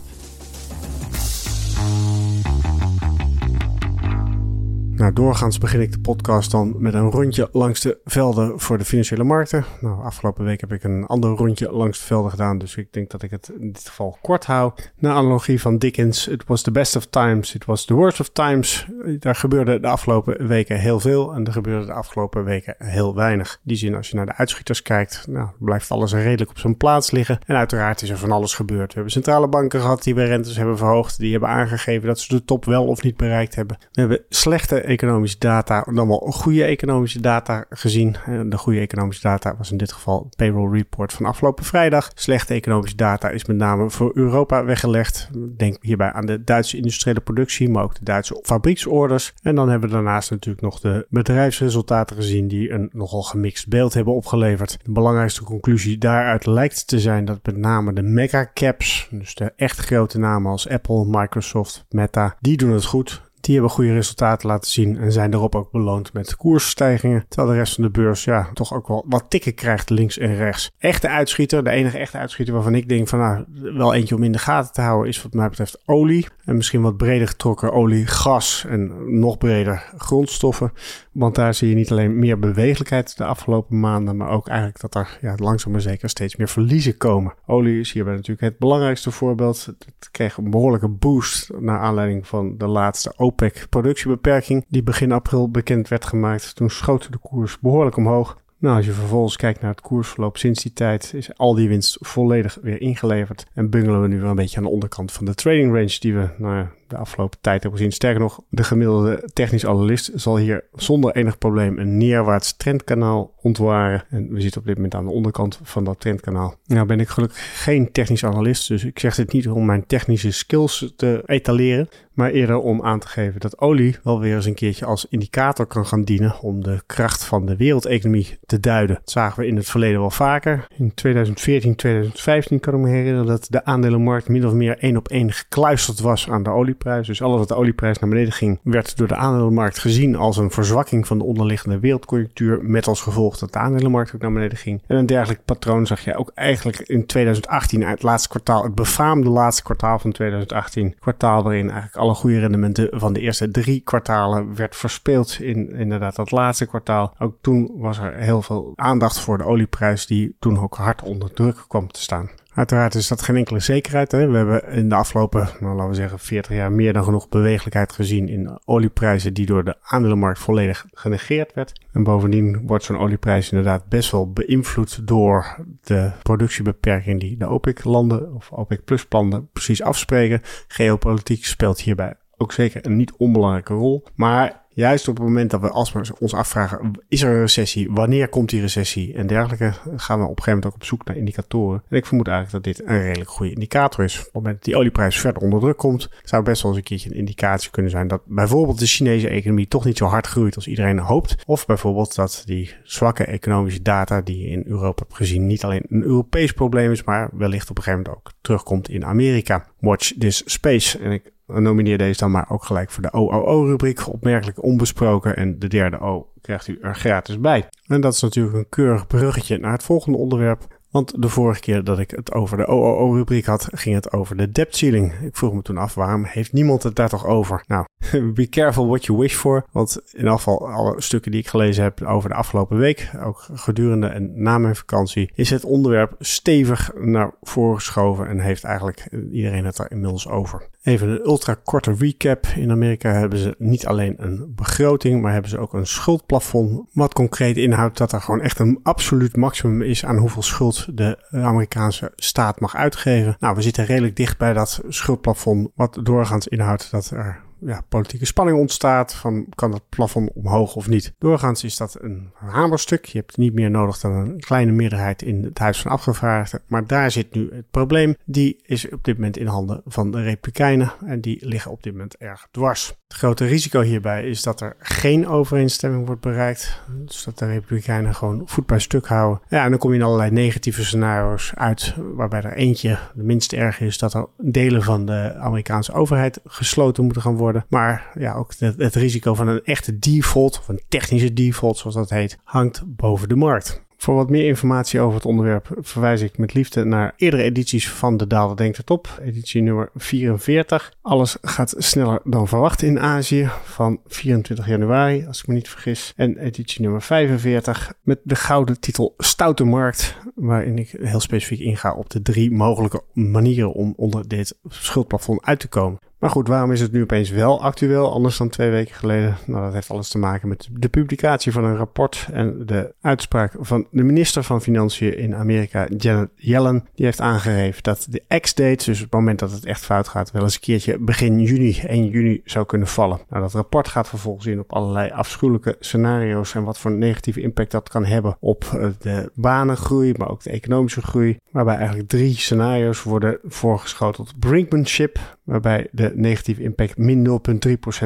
Nou, 4.98 5.12
doorgaans 5.12 5.59
begin 5.59 5.81
ik 5.81 5.92
de 5.92 6.00
podcast 6.00 6.50
dan 6.50 6.75
met 6.78 6.94
een 6.94 7.10
rondje 7.10 7.48
langs 7.53 7.81
de 7.81 7.98
velden 8.04 8.60
voor 8.60 8.78
de 8.78 8.84
financiële 8.84 9.25
markten. 9.25 9.64
Nou, 9.81 10.04
afgelopen 10.04 10.44
week 10.44 10.60
heb 10.60 10.72
ik 10.72 10.84
een 10.84 11.06
ander 11.06 11.31
rondje 11.31 11.72
langs 11.72 11.98
de 11.98 12.04
velden 12.04 12.31
gedaan, 12.31 12.59
dus 12.59 12.76
ik 12.76 12.92
denk 12.92 13.10
dat 13.10 13.22
ik 13.22 13.31
het 13.31 13.53
in 13.60 13.72
dit 13.72 13.88
geval 13.88 14.19
kort 14.22 14.44
hou. 14.44 14.72
Na 14.98 15.12
analogie 15.12 15.60
van 15.60 15.78
Dickens, 15.78 16.28
it 16.28 16.44
was 16.47 16.62
the 16.62 16.70
best 16.70 16.97
of 16.97 17.06
times, 17.06 17.54
it 17.54 17.64
was 17.64 17.84
the 17.84 17.94
worst 17.94 18.20
of 18.20 18.28
times. 18.28 18.86
Daar 19.19 19.34
gebeurde 19.34 19.81
de 19.81 19.86
afgelopen 19.86 20.47
weken 20.47 20.78
heel 20.78 21.00
veel 21.00 21.34
en 21.34 21.47
er 21.47 21.53
gebeurde 21.53 21.86
de 21.86 21.92
afgelopen 21.92 22.44
weken 22.44 22.75
heel 22.78 23.15
weinig. 23.15 23.53
In 23.53 23.60
die 23.62 23.76
zin, 23.76 23.94
als 23.94 24.09
je 24.09 24.16
naar 24.16 24.26
de 24.26 24.36
uitschieters 24.36 24.82
kijkt, 24.82 25.26
nou, 25.28 25.48
blijft 25.59 25.91
alles 25.91 26.12
redelijk 26.12 26.50
op 26.50 26.59
zijn 26.59 26.76
plaats 26.76 27.10
liggen. 27.10 27.38
En 27.47 27.56
uiteraard 27.56 28.03
is 28.03 28.10
er 28.10 28.19
van 28.19 28.32
alles 28.32 28.54
gebeurd. 28.54 28.88
We 28.88 28.94
hebben 28.94 29.12
centrale 29.12 29.48
banken 29.48 29.80
gehad 29.80 30.03
die 30.03 30.15
weer 30.15 30.26
rentes 30.26 30.56
hebben 30.56 30.78
verhoogd, 30.78 31.19
die 31.19 31.30
hebben 31.30 31.48
aangegeven 31.48 32.06
dat 32.06 32.19
ze 32.19 32.34
de 32.34 32.44
top 32.44 32.65
wel 32.65 32.86
of 32.86 33.03
niet 33.03 33.16
bereikt 33.16 33.54
hebben. 33.54 33.76
We 33.92 34.00
hebben 34.00 34.25
slechte 34.28 34.86
economische 34.88 35.38
data, 35.38 35.87
dan 35.93 36.09
wel 36.09 36.19
goede 36.19 36.65
economische 36.65 37.21
data 37.21 37.65
gezien. 37.71 38.16
De 38.47 38.59
goede 38.59 38.81
economische 38.81 39.22
data 39.22 39.54
was 39.56 39.71
in 39.71 39.76
dit 39.76 39.93
geval 39.93 40.31
payroll 40.37 40.76
report 40.76 41.12
van 41.12 41.26
afgelopen 41.26 41.65
vrijdag. 41.65 42.10
Slechte 42.15 42.54
economische 42.54 42.97
data 42.97 43.31
is 43.31 43.44
met 43.44 43.56
name 43.56 43.91
voor 43.91 44.10
Europa 44.15 44.65
weggelegd. 44.65 45.28
Denk 45.56 45.77
hierbij 45.81 46.12
aan 46.12 46.27
de 46.27 46.44
Duitse 46.44 46.77
industriële 46.77 47.21
productie, 47.21 47.69
maar 47.69 47.82
ook 47.82 47.94
de 47.94 48.04
Duitse 48.04 48.41
fabrieksorders. 48.43 49.34
En 49.43 49.54
dan 49.54 49.69
hebben 49.69 49.88
we 49.88 49.94
daarnaast 49.94 50.31
natuurlijk 50.31 50.62
nog 50.65 50.81
de 50.81 51.06
bedrijfsresultaten 51.10 52.16
gezien 52.16 52.48
die 52.48 52.71
een 52.71 52.91
nogal 52.93 53.22
gemixt 53.22 53.69
beeld 53.69 53.94
hebben 53.94 54.15
opgeleverd. 54.15 54.78
De 54.82 54.93
belangrijkste 54.93 55.44
conclusie 55.44 55.98
daaruit 55.98 56.47
lijkt 56.47 56.87
te 56.87 57.00
zijn 57.00 57.25
dat 57.25 57.38
met 57.43 57.56
name 57.56 57.93
de 57.93 58.03
megacaps, 58.03 59.09
dus 59.10 59.34
de 59.34 59.53
echt 59.56 59.78
grote 59.78 60.19
namen 60.19 60.50
als 60.50 60.69
Apple, 60.69 61.04
Microsoft, 61.06 61.84
Meta, 61.88 62.37
die 62.41 62.56
doen 62.56 62.71
het 62.71 62.84
goed. 62.84 63.27
Die 63.41 63.54
hebben 63.54 63.72
goede 63.72 63.93
resultaten 63.93 64.49
laten 64.49 64.71
zien 64.71 64.99
en 64.99 65.12
zijn 65.12 65.31
daarop 65.31 65.54
ook 65.54 65.71
beloond 65.71 66.12
met 66.12 66.37
koersstijgingen. 66.37 67.25
Terwijl 67.28 67.53
de 67.53 67.59
rest 67.59 67.75
van 67.75 67.84
de 67.84 67.91
beurs 67.91 68.25
ja, 68.25 68.49
toch 68.54 68.75
ook 68.75 68.88
wel 68.88 69.04
wat 69.09 69.25
tikken 69.28 69.54
krijgt 69.54 69.91
links 69.91 70.19
en 70.19 70.34
rechts. 70.34 70.71
Echte 70.78 71.09
uitschieter, 71.09 71.65
de 71.65 71.71
enige 71.71 71.98
echte 71.98 72.19
uitschieter 72.19 72.54
waarvan 72.54 72.75
ik 72.75 72.88
denk 72.88 73.09
van 73.09 73.19
nou, 73.19 73.44
wel 73.77 73.94
eentje 73.94 74.15
om 74.15 74.22
in 74.22 74.32
de 74.32 74.38
gaten 74.38 74.72
te 74.72 74.80
houden 74.80 75.09
is 75.09 75.22
wat 75.22 75.33
mij 75.33 75.48
betreft 75.48 75.83
olie. 75.84 76.27
En 76.45 76.57
misschien 76.57 76.83
wat 76.83 76.97
breder 76.97 77.28
getrokken 77.28 77.72
olie, 77.72 78.07
gas 78.07 78.65
en 78.68 78.92
nog 79.21 79.39
breder 79.39 79.92
grondstoffen. 79.97 80.72
Want 81.18 81.34
daar 81.34 81.54
zie 81.54 81.68
je 81.68 81.74
niet 81.74 81.91
alleen 81.91 82.18
meer 82.18 82.38
bewegelijkheid 82.38 83.16
de 83.16 83.24
afgelopen 83.24 83.80
maanden, 83.80 84.16
maar 84.16 84.30
ook 84.30 84.48
eigenlijk 84.48 84.80
dat 84.80 84.94
er 84.94 85.18
ja, 85.20 85.34
langzaam 85.36 85.72
maar 85.72 85.80
zeker 85.80 86.09
steeds 86.09 86.36
meer 86.36 86.48
verliezen 86.48 86.97
komen. 86.97 87.34
Olie 87.47 87.80
is 87.80 87.92
hierbij 87.92 88.12
natuurlijk 88.12 88.41
het 88.41 88.59
belangrijkste 88.59 89.10
voorbeeld. 89.10 89.65
Het 89.65 90.09
kreeg 90.10 90.36
een 90.36 90.50
behoorlijke 90.50 90.88
boost 90.88 91.50
naar 91.59 91.78
aanleiding 91.78 92.26
van 92.26 92.54
de 92.59 92.66
laatste 92.66 93.12
OPEC-productiebeperking, 93.16 94.65
die 94.68 94.82
begin 94.82 95.12
april 95.12 95.50
bekend 95.50 95.88
werd 95.88 96.04
gemaakt. 96.04 96.54
Toen 96.54 96.70
schoot 96.70 97.12
de 97.12 97.18
koers 97.18 97.59
behoorlijk 97.59 97.97
omhoog. 97.97 98.36
Nou, 98.59 98.76
als 98.76 98.86
je 98.86 98.92
vervolgens 98.92 99.36
kijkt 99.36 99.60
naar 99.60 99.70
het 99.70 99.80
koersverloop 99.80 100.36
sinds 100.36 100.62
die 100.62 100.72
tijd, 100.72 101.12
is 101.15 101.36
al 101.36 101.54
die 101.54 101.68
winst 101.68 101.98
volledig 102.00 102.59
weer 102.62 102.80
ingeleverd. 102.80 103.47
En 103.54 103.70
bungelen 103.70 104.03
we 104.03 104.09
nu 104.09 104.20
wel 104.20 104.30
een 104.30 104.36
beetje 104.36 104.56
aan 104.56 104.62
de 104.62 104.68
onderkant 104.68 105.12
van 105.12 105.24
de 105.24 105.34
trading 105.34 105.72
range 105.72 105.97
die 105.98 106.15
we 106.15 106.28
nou 106.38 106.66
de 106.89 106.97
afgelopen 106.97 107.39
tijd 107.41 107.63
hebben 107.63 107.79
gezien. 107.79 107.95
Sterker 107.95 108.21
nog, 108.21 108.41
de 108.49 108.65
gemiddelde 108.65 109.31
technisch 109.33 109.67
analist 109.67 110.11
zal 110.15 110.37
hier 110.37 110.65
zonder 110.73 111.17
enig 111.17 111.39
probleem 111.39 111.79
een 111.79 111.97
neerwaarts 111.97 112.57
trendkanaal 112.57 113.35
ontwaren. 113.41 114.05
En 114.11 114.33
we 114.33 114.41
zitten 114.41 114.61
op 114.61 114.67
dit 114.67 114.77
moment 114.77 114.95
aan 114.95 115.05
de 115.05 115.11
onderkant 115.11 115.61
van 115.63 115.85
dat 115.85 116.01
trendkanaal. 116.01 116.55
Nou 116.67 116.87
ben 116.87 117.01
ik 117.01 117.09
gelukkig 117.09 117.65
geen 117.65 117.93
technisch 117.93 118.25
analist, 118.25 118.69
dus 118.69 118.85
ik 118.85 118.99
zeg 118.99 119.15
dit 119.15 119.33
niet 119.33 119.49
om 119.49 119.65
mijn 119.65 119.87
technische 119.87 120.31
skills 120.31 120.93
te 120.97 121.23
etaleren, 121.27 121.89
maar 122.13 122.31
eerder 122.31 122.59
om 122.59 122.83
aan 122.83 122.99
te 122.99 123.09
geven 123.09 123.41
dat 123.41 123.61
olie 123.61 123.97
wel 124.03 124.21
weer 124.21 124.35
eens 124.35 124.47
een 124.47 124.55
keertje 124.55 124.85
als 124.85 125.07
indicator 125.09 125.67
kan 125.67 125.87
gaan 125.87 126.03
dienen 126.03 126.41
om 126.41 126.63
de 126.63 126.83
kracht 126.87 127.25
van 127.25 127.47
de 127.47 127.57
wereldeconomie 127.57 128.39
te 128.47 128.61
duiden. 128.61 128.97
Dat 128.97 129.11
zagen 129.11 129.41
we 129.41 129.47
in 129.47 129.57
het 129.57 129.71
verleden 129.71 130.01
wel 130.01 130.11
vaker. 130.11 130.67
In 130.77 130.95
2014, 130.95 131.75
2015 131.75 132.61
kan 132.61 132.75
ik 132.75 132.81
me 132.81 132.89
herinneren 132.89 133.27
dat 133.27 133.47
de 133.51 133.65
aandelenmarkt 133.65 134.29
min 134.29 134.47
of 134.47 134.53
meer 134.53 134.79
één 134.79 134.97
op 134.97 135.09
één 135.09 135.33
gekluisterd 135.33 136.01
was 136.01 136.31
aan 136.31 136.43
de 136.43 136.51
olie 136.51 136.75
Dus 136.78 137.22
alles 137.22 137.39
wat 137.39 137.48
de 137.48 137.54
olieprijs 137.54 137.98
naar 137.98 138.10
beneden 138.10 138.33
ging, 138.33 138.59
werd 138.63 138.97
door 138.97 139.09
de 139.09 139.16
aandelenmarkt 139.16 139.78
gezien 139.78 140.16
als 140.16 140.36
een 140.36 140.51
verzwakking 140.51 141.07
van 141.07 141.19
de 141.19 141.25
onderliggende 141.25 141.78
wereldconjunctuur. 141.78 142.59
Met 142.63 142.86
als 142.86 143.01
gevolg 143.01 143.39
dat 143.39 143.53
de 143.53 143.59
aandelenmarkt 143.59 144.15
ook 144.15 144.21
naar 144.21 144.33
beneden 144.33 144.59
ging. 144.59 144.83
En 144.86 144.97
een 144.97 145.07
dergelijk 145.07 145.45
patroon 145.45 145.86
zag 145.86 146.01
je 146.01 146.16
ook 146.16 146.30
eigenlijk 146.34 146.78
in 146.78 147.07
2018, 147.07 147.83
het 147.83 148.03
laatste 148.03 148.28
kwartaal, 148.28 148.63
het 148.63 148.75
befaamde 148.75 149.28
laatste 149.28 149.63
kwartaal 149.63 149.98
van 149.98 150.13
2018. 150.13 150.95
Kwartaal 150.98 151.42
waarin 151.42 151.71
eigenlijk 151.71 151.97
alle 151.97 152.15
goede 152.15 152.41
rendementen 152.41 152.89
van 152.91 153.13
de 153.13 153.21
eerste 153.21 153.51
drie 153.51 153.80
kwartalen 153.80 154.54
werd 154.54 154.77
verspeeld 154.77 155.41
in 155.41 155.72
inderdaad 155.72 156.16
dat 156.16 156.30
laatste 156.30 156.66
kwartaal. 156.66 157.15
Ook 157.19 157.36
toen 157.41 157.71
was 157.75 157.98
er 157.98 158.15
heel 158.15 158.42
veel 158.42 158.72
aandacht 158.75 159.21
voor 159.21 159.39
de 159.39 159.45
olieprijs 159.45 160.07
die 160.07 160.36
toen 160.39 160.59
ook 160.59 160.77
hard 160.77 161.03
onder 161.03 161.33
druk 161.33 161.65
kwam 161.69 161.92
te 161.92 162.01
staan. 162.01 162.30
Uiteraard 162.59 162.95
is 162.95 163.09
dat 163.09 163.22
geen 163.22 163.37
enkele 163.37 163.60
zekerheid. 163.60 164.13
Hè? 164.13 164.28
We 164.28 164.37
hebben 164.37 164.69
in 164.69 164.89
de 164.89 164.95
afgelopen, 164.95 165.49
nou, 165.60 165.75
laten 165.75 165.89
we 165.89 165.95
zeggen, 165.95 166.19
40 166.19 166.57
jaar 166.57 166.72
meer 166.72 166.93
dan 166.93 167.05
genoeg 167.05 167.28
bewegelijkheid 167.28 167.93
gezien 167.93 168.28
in 168.28 168.59
olieprijzen 168.65 169.34
die 169.34 169.47
door 169.47 169.65
de 169.65 169.77
aandelenmarkt 169.83 170.39
volledig 170.39 170.87
genegeerd 170.93 171.55
werd. 171.55 171.72
En 171.93 172.03
bovendien 172.03 172.66
wordt 172.66 172.84
zo'n 172.84 172.99
olieprijs 172.99 173.51
inderdaad 173.51 173.89
best 173.89 174.10
wel 174.10 174.33
beïnvloed 174.33 175.07
door 175.07 175.65
de 175.83 176.10
productiebeperking 176.22 177.21
die 177.21 177.37
de 177.37 177.47
OPEC-landen 177.47 178.34
of 178.34 178.53
OPEC-plus-plannen 178.53 179.49
precies 179.53 179.83
afspreken. 179.83 180.41
Geopolitiek 180.69 181.45
speelt 181.45 181.81
hierbij 181.81 182.15
ook 182.39 182.53
zeker 182.53 182.87
een 182.87 182.97
niet 182.97 183.13
onbelangrijke 183.17 183.75
rol. 183.75 184.05
Maar 184.15 184.67
Juist 184.79 185.09
op 185.09 185.17
het 185.17 185.25
moment 185.25 185.51
dat 185.51 185.61
we 185.61 185.71
alsmaar 185.71 186.09
ons 186.19 186.35
afvragen, 186.35 186.93
is 187.09 187.23
er 187.23 187.31
een 187.31 187.41
recessie? 187.41 187.91
Wanneer 187.91 188.29
komt 188.29 188.49
die 188.51 188.61
recessie? 188.61 189.15
En 189.15 189.27
dergelijke 189.27 189.73
gaan 189.97 190.19
we 190.19 190.25
op 190.25 190.37
een 190.37 190.43
gegeven 190.43 190.53
moment 190.53 190.67
ook 190.67 190.75
op 190.75 190.85
zoek 190.85 191.05
naar 191.05 191.17
indicatoren. 191.17 191.83
En 191.89 191.97
ik 191.97 192.07
vermoed 192.07 192.29
eigenlijk 192.29 192.65
dat 192.65 192.75
dit 192.75 192.89
een 192.89 193.03
redelijk 193.03 193.31
goede 193.31 193.53
indicator 193.53 194.05
is. 194.05 194.19
Op 194.19 194.25
het 194.25 194.33
moment 194.35 194.55
dat 194.55 194.65
die 194.65 194.77
olieprijs 194.77 195.21
verder 195.21 195.43
onder 195.43 195.61
druk 195.61 195.77
komt, 195.77 196.11
zou 196.23 196.43
best 196.43 196.63
wel 196.63 196.71
eens 196.71 196.81
een 196.81 196.87
keertje 196.87 197.11
een 197.11 197.17
indicatie 197.17 197.71
kunnen 197.71 197.91
zijn 197.91 198.09
dat 198.09 198.23
bijvoorbeeld 198.27 198.79
de 198.79 198.87
Chinese 198.87 199.29
economie 199.29 199.69
toch 199.69 199.85
niet 199.85 199.99
zo 199.99 200.07
hard 200.07 200.27
groeit 200.27 200.57
als 200.57 200.67
iedereen 200.67 200.99
hoopt. 200.99 201.37
Of 201.47 201.67
bijvoorbeeld 201.67 202.15
dat 202.15 202.43
die 202.47 202.75
zwakke 202.83 203.25
economische 203.25 203.83
data 203.83 204.21
die 204.21 204.39
je 204.39 204.49
in 204.49 204.65
Europa 204.67 205.03
hebt 205.03 205.17
gezien 205.17 205.47
niet 205.47 205.65
alleen 205.65 205.85
een 205.89 206.03
Europees 206.03 206.53
probleem 206.53 206.91
is, 206.91 207.05
maar 207.05 207.31
wellicht 207.33 207.71
op 207.71 207.77
een 207.77 207.83
gegeven 207.83 208.05
moment 208.05 208.27
ook 208.27 208.33
terugkomt 208.41 208.89
in 208.89 209.05
Amerika. 209.05 209.67
Watch 209.79 210.13
this 210.19 210.43
space. 210.47 210.99
En 210.99 211.13
ik 211.13 211.33
nomineer 211.48 211.98
deze 211.98 212.18
dan 212.18 212.30
maar 212.30 212.50
ook 212.50 212.65
gelijk 212.65 212.91
voor 212.91 213.03
de 213.03 213.12
OOO-rubriek. 213.12 214.09
Opmerkelijk 214.09 214.62
onbesproken. 214.62 215.36
En 215.36 215.59
de 215.59 215.68
derde 215.68 216.00
O 216.00 216.33
krijgt 216.41 216.68
u 216.68 216.78
er 216.83 216.95
gratis 216.95 217.41
bij. 217.41 217.68
En 217.86 218.00
dat 218.00 218.12
is 218.12 218.21
natuurlijk 218.21 218.56
een 218.56 218.68
keurig 218.68 219.06
bruggetje 219.06 219.59
naar 219.59 219.72
het 219.72 219.83
volgende 219.83 220.18
onderwerp. 220.18 220.66
Want 220.91 221.22
de 221.22 221.28
vorige 221.28 221.60
keer 221.60 221.84
dat 221.84 221.98
ik 221.98 222.10
het 222.10 222.33
over 222.33 222.56
de 222.56 222.66
OOO-rubriek 222.66 223.45
had, 223.45 223.68
ging 223.71 223.95
het 223.95 224.12
over 224.12 224.36
de 224.36 224.50
debt 224.50 224.77
ceiling. 224.77 225.12
Ik 225.12 225.36
vroeg 225.36 225.53
me 225.53 225.62
toen 225.62 225.77
af, 225.77 225.95
waarom 225.95 226.24
heeft 226.24 226.53
niemand 226.53 226.83
het 226.83 226.97
daar 226.97 227.09
toch 227.09 227.27
over? 227.27 227.65
Nou, 227.66 227.86
be 228.34 228.48
careful 228.48 228.86
what 228.86 229.04
you 229.04 229.18
wish 229.18 229.34
for. 229.34 229.65
Want 229.72 230.01
in 230.12 230.30
geval 230.30 230.68
alle 230.68 231.01
stukken 231.01 231.30
die 231.30 231.41
ik 231.41 231.48
gelezen 231.48 231.83
heb 231.83 232.03
over 232.03 232.28
de 232.28 232.34
afgelopen 232.34 232.78
week, 232.78 233.10
ook 233.22 233.47
gedurende 233.53 234.06
en 234.06 234.42
na 234.42 234.59
mijn 234.59 234.77
vakantie, 234.77 235.30
is 235.34 235.51
het 235.51 235.65
onderwerp 235.65 236.15
stevig 236.18 236.91
naar 236.94 237.34
voren 237.42 237.77
geschoven 237.77 238.28
en 238.28 238.39
heeft 238.39 238.65
eigenlijk 238.65 239.09
iedereen 239.33 239.65
het 239.65 239.78
er 239.78 239.91
inmiddels 239.91 240.28
over. 240.28 240.68
Even 240.89 241.09
een 241.09 241.27
ultra 241.27 241.57
korte 241.65 241.95
recap. 241.99 242.47
In 242.47 242.71
Amerika 242.71 243.13
hebben 243.13 243.39
ze 243.39 243.55
niet 243.59 243.87
alleen 243.87 244.15
een 244.17 244.53
begroting, 244.55 245.23
maar 245.23 245.33
hebben 245.33 245.51
ze 245.51 245.59
ook 245.59 245.75
een 245.75 245.87
schuldplafond. 245.87 246.89
Wat 246.93 247.15
concreet 247.15 247.57
inhoudt 247.57 247.99
dat 247.99 248.13
er 248.13 248.21
gewoon 248.21 248.41
echt 248.41 248.59
een 248.59 248.81
absoluut 248.83 249.37
maximum 249.37 249.83
is 249.83 250.05
aan 250.05 250.17
hoeveel 250.17 250.43
schuld 250.43 250.97
de 250.97 251.19
Amerikaanse 251.31 252.13
staat 252.17 252.61
mag 252.61 252.77
uitgeven. 252.77 253.37
Nou, 253.41 253.55
we 253.55 253.63
zitten 253.63 253.85
redelijk 253.85 254.17
dicht 254.17 254.39
bij 254.39 254.53
dat 254.53 254.81
schuldplafond, 254.89 255.71
wat 255.75 255.99
doorgaans 256.02 256.49
inhoudt 256.49 256.90
dat 256.90 257.11
er 257.11 257.40
ja, 257.61 257.85
politieke 257.88 258.26
spanning 258.26 258.59
ontstaat 258.59 259.14
van 259.14 259.47
kan 259.55 259.71
dat 259.71 259.83
plafond 259.88 260.31
omhoog 260.35 260.76
of 260.76 260.88
niet. 260.88 261.12
Doorgaans 261.19 261.64
is 261.64 261.76
dat 261.76 261.97
een 262.00 262.31
hamerstuk. 262.35 263.05
Je 263.05 263.19
hebt 263.19 263.37
niet 263.37 263.55
meer 263.55 263.71
nodig 263.71 263.99
dan 263.99 264.12
een 264.12 264.40
kleine 264.40 264.73
meerderheid 264.73 265.23
in 265.23 265.45
het 265.45 265.59
Huis 265.59 265.81
van 265.81 265.90
Afgevaardigden. 265.90 266.61
Maar 266.66 266.87
daar 266.87 267.11
zit 267.11 267.35
nu 267.35 267.50
het 267.52 267.71
probleem. 267.71 268.16
Die 268.25 268.61
is 268.62 268.90
op 268.90 269.05
dit 269.05 269.14
moment 269.14 269.37
in 269.37 269.47
handen 269.47 269.83
van 269.85 270.11
de 270.11 270.23
Republikeinen 270.23 270.93
en 271.07 271.21
die 271.21 271.47
liggen 271.47 271.71
op 271.71 271.83
dit 271.83 271.93
moment 271.93 272.16
erg 272.16 272.49
dwars. 272.50 272.97
Het 273.09 273.16
grote 273.16 273.45
risico 273.45 273.81
hierbij 273.81 274.25
is 274.25 274.43
dat 274.43 274.61
er 274.61 274.76
geen 274.78 275.28
overeenstemming 275.28 276.07
wordt 276.07 276.21
bereikt. 276.21 276.83
Dus 277.04 277.25
dat 277.25 277.38
de 277.38 277.47
Republikeinen 277.47 278.14
gewoon 278.14 278.43
voet 278.45 278.66
bij 278.66 278.78
stuk 278.78 279.07
houden. 279.07 279.40
Ja, 279.49 279.64
en 279.64 279.71
dan 279.71 279.78
kom 279.78 279.90
je 279.90 279.99
in 279.99 280.04
allerlei 280.04 280.31
negatieve 280.31 280.85
scenario's 280.85 281.52
uit, 281.54 281.95
waarbij 282.14 282.43
er 282.43 282.57
eentje 282.57 282.99
de 283.14 283.23
minst 283.23 283.52
erg 283.52 283.81
is 283.81 283.99
dat 283.99 284.14
er 284.14 284.26
delen 284.37 284.83
van 284.83 285.07
de 285.07 285.35
Amerikaanse 285.35 285.93
overheid 285.93 286.40
gesloten 286.45 287.04
moeten 287.04 287.23
gaan 287.23 287.37
worden 287.37 287.48
maar 287.68 288.11
ja, 288.18 288.35
ook 288.35 288.52
het, 288.59 288.95
risico 288.95 289.35
van 289.35 289.49
een 289.49 289.64
echte 289.64 289.99
default, 289.99 290.59
of 290.59 290.68
een 290.68 290.83
technische 290.88 291.33
default 291.33 291.78
zoals 291.78 291.95
dat 291.95 292.11
heet, 292.11 292.38
hangt 292.45 292.83
boven 292.87 293.28
de 293.28 293.37
markt. 293.37 293.87
Voor 294.00 294.14
wat 294.14 294.30
meer 294.30 294.47
informatie 294.47 295.00
over 295.00 295.14
het 295.14 295.26
onderwerp 295.26 295.76
verwijs 295.80 296.21
ik 296.21 296.38
met 296.38 296.54
liefde 296.54 296.85
naar 296.85 297.12
eerdere 297.16 297.42
edities 297.42 297.90
van 297.90 298.16
De 298.16 298.26
Daler 298.26 298.56
Denkt 298.56 298.76
het 298.76 298.90
op, 298.90 299.21
editie 299.23 299.62
nummer 299.62 299.90
44. 299.95 300.92
Alles 301.02 301.37
gaat 301.42 301.75
sneller 301.78 302.21
dan 302.25 302.49
verwacht 302.49 302.83
in 302.83 303.00
Azië 303.00 303.50
van 303.64 304.00
24 304.06 304.66
januari, 304.66 305.26
als 305.26 305.40
ik 305.40 305.47
me 305.47 305.54
niet 305.54 305.68
vergis. 305.68 306.12
En 306.16 306.38
editie 306.38 306.83
nummer 306.83 307.02
45 307.02 307.92
met 308.02 308.21
de 308.23 308.35
gouden 308.37 308.80
titel 308.80 309.14
Stoute 309.16 309.64
Markt, 309.64 310.16
waarin 310.35 310.78
ik 310.78 310.97
heel 311.00 311.21
specifiek 311.21 311.61
inga 311.61 311.94
op 311.94 312.11
de 312.11 312.23
drie 312.23 312.50
mogelijke 312.50 313.02
manieren 313.12 313.73
om 313.73 313.94
onder 313.97 314.28
dit 314.28 314.59
schuldplafond 314.68 315.44
uit 315.44 315.61
te 315.61 315.68
komen. 315.68 315.99
Maar 316.18 316.30
goed, 316.30 316.49
waarom 316.49 316.73
is 316.73 316.80
het 316.80 316.92
nu 316.92 317.02
opeens 317.02 317.30
wel 317.30 317.62
actueel, 317.62 318.12
anders 318.12 318.37
dan 318.37 318.49
twee 318.49 318.70
weken 318.70 318.94
geleden? 318.94 319.37
Nou, 319.47 319.64
dat 319.64 319.73
heeft 319.73 319.90
alles 319.90 320.09
te 320.09 320.18
maken 320.18 320.49
met 320.49 320.68
de 320.73 320.88
publicatie 320.88 321.52
van 321.52 321.64
een 321.64 321.76
rapport 321.76 322.28
en 322.32 322.66
de 322.66 322.94
uitspraak 323.00 323.54
van 323.59 323.87
de 323.90 324.02
minister 324.02 324.42
van 324.42 324.62
Financiën 324.62 325.18
in 325.18 325.35
Amerika, 325.35 325.87
Janet 325.97 326.30
Yellen. 326.35 326.87
Die 326.94 327.04
heeft 327.04 327.20
aangegeven 327.20 327.82
dat 327.82 328.06
de 328.11 328.40
X-date, 328.40 328.85
dus 328.85 328.99
het 328.99 329.12
moment 329.12 329.38
dat 329.38 329.50
het 329.50 329.64
echt 329.64 329.85
fout 329.85 330.09
gaat, 330.09 330.30
wel 330.30 330.42
eens 330.42 330.54
een 330.54 330.61
keertje 330.61 330.98
begin 330.98 331.40
juni, 331.40 331.80
1 331.87 332.08
juni 332.08 332.40
zou 332.44 332.66
kunnen 332.66 332.88
vallen. 332.88 333.20
Nou, 333.28 333.42
dat 333.42 333.52
rapport 333.52 333.88
gaat 333.88 334.08
vervolgens 334.08 334.46
in 334.46 334.60
op 334.60 334.72
allerlei 334.72 335.10
afschuwelijke 335.10 335.76
scenario's 335.80 336.54
en 336.54 336.64
wat 336.64 336.78
voor 336.78 336.90
negatieve 336.90 337.40
impact 337.40 337.70
dat 337.70 337.88
kan 337.88 338.04
hebben 338.04 338.37
op 338.40 338.64
eh, 338.64 338.88
de 338.98 339.30
banengroei, 339.34 340.14
maar 340.16 340.30
ook 340.30 340.42
de 340.42 340.50
economische 340.50 341.02
groei. 341.02 341.38
Waarbij 341.50 341.76
eigenlijk 341.76 342.08
drie 342.08 342.37
scenario's 342.37 343.02
worden 343.02 343.38
voorgeschoteld. 343.42 344.38
Brinkmanship, 344.38 345.38
waarbij 345.49 345.88
de 345.90 346.12
negatieve 346.14 346.62
impact 346.62 346.97
min 346.97 347.26
0,3% 347.26 347.33